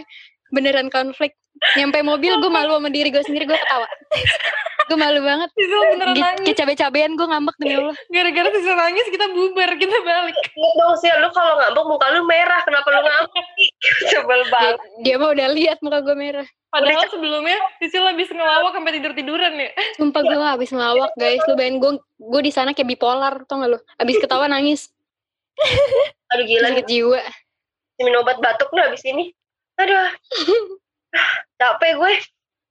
Beneran 0.54 0.88
konflik. 0.88 1.34
Nyampe 1.74 2.06
mobil 2.06 2.38
gue 2.38 2.50
malu 2.50 2.78
sama 2.78 2.88
diri 2.88 3.10
gue 3.10 3.22
sendiri 3.26 3.44
gue 3.50 3.58
ketawa 3.58 3.90
gue 4.88 4.98
malu 4.98 5.20
banget. 5.20 5.48
Sisil 5.52 5.80
beneran 5.92 6.14
Ge- 6.16 6.24
nangis. 6.24 6.44
kayak 6.48 6.58
cabe-cabean 6.64 7.12
gue 7.14 7.26
ngambek 7.28 7.56
demi 7.60 7.74
Allah. 7.76 7.96
Gara-gara 8.08 8.48
Sisil 8.56 8.74
nangis 8.74 9.06
kita 9.12 9.26
bubar 9.30 9.70
Kita 9.76 9.96
balik. 10.00 10.36
Ingat 10.56 10.74
dong 10.80 10.94
sih 10.96 11.10
lu 11.20 11.28
kalau 11.30 11.52
ngambek 11.60 11.84
muka 11.84 12.06
lu 12.16 12.20
merah. 12.24 12.60
Kenapa 12.64 12.88
lu 12.88 13.00
ngambek? 13.04 13.44
Sebel 14.10 14.40
dia, 14.40 14.50
banget. 14.50 14.76
Dia 15.04 15.14
mah 15.20 15.28
udah 15.36 15.48
lihat 15.52 15.78
muka 15.84 15.98
gue 16.00 16.16
merah. 16.16 16.46
Padahal 16.68 17.04
sebelumnya 17.08 17.58
Sisil 17.80 18.04
habis 18.04 18.28
ngelawak 18.32 18.72
sampai 18.72 18.92
tidur-tiduran 18.96 19.52
ya. 19.56 19.70
Sumpah 20.00 20.20
gue 20.24 20.36
habis 20.40 20.70
ngelawak 20.72 21.12
guys. 21.16 21.40
Lu 21.44 21.54
bayangin 21.54 21.78
gue 21.80 21.92
gue 22.18 22.40
di 22.42 22.52
sana 22.52 22.72
kayak 22.72 22.88
bipolar 22.88 23.44
tau 23.44 23.60
gak 23.60 23.70
lu? 23.76 23.78
Habis 24.00 24.16
ketawa 24.20 24.48
nangis. 24.48 24.88
Aduh 26.32 26.44
gila. 26.44 26.72
Nih 26.72 26.80
sakit 26.80 26.86
jiwa. 26.88 27.20
Minum 28.00 28.22
obat 28.24 28.38
batuk 28.40 28.72
nih 28.72 28.84
habis 28.88 29.04
ini. 29.04 29.32
Aduh. 29.76 30.08
Capek 31.60 31.92
gue. 31.96 32.12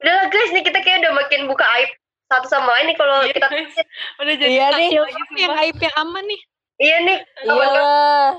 Udahlah 0.01 0.25
guys. 0.30 0.49
Nih 0.53 0.63
kita 0.65 0.80
kayak 0.86 1.01
udah 1.06 1.13
makin 1.17 1.49
buka 1.49 1.65
aib 1.82 1.89
satu 2.28 2.48
sama 2.48 2.76
lain 2.76 2.92
nih 2.92 2.98
kalau 2.98 3.18
Iya, 3.22 3.34
kita. 3.34 3.48
Udah 4.22 4.34
jadi 4.36 4.52
Iya 4.52 4.68
nih. 4.70 4.90
lagi 5.00 5.16
yang 5.38 5.54
aib 5.58 5.78
yang 5.78 5.96
aman 5.98 6.24
nih 6.24 6.42
iya 6.78 6.98
nih 7.02 7.18
Iyalah. 7.42 8.38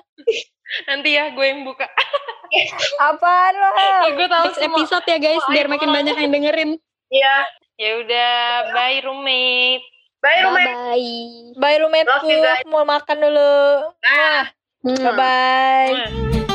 Nanti 0.84 1.10
ya 1.10 1.32
gue 1.32 1.42
yang 1.42 1.64
buka 1.64 1.88
Apaan 3.08 3.52
lo? 3.52 3.68
Gue 4.12 4.28
tahu 4.28 4.44
next 4.46 4.62
episode 4.62 5.04
ya 5.04 5.16
guys 5.16 5.44
biar 5.48 5.66
makin 5.66 5.88
banyak 5.88 6.14
yang 6.14 6.30
dengerin 6.30 6.70
iya 7.08 7.36
Ya 7.74 7.98
udah 7.98 8.32
Bye 8.70 9.00
roommate 9.00 9.84
bye 10.18 10.34
bye 10.34 10.44
rumah 10.44 10.64
bye 11.54 11.78
Bye 12.04 12.26
you, 12.26 12.38
guys. 12.42 12.66
Mau 12.66 12.82
makan 12.82 13.16
dulu. 13.18 13.54
Nah. 14.02 14.50
Bye 14.82 15.14
bye. 15.14 16.47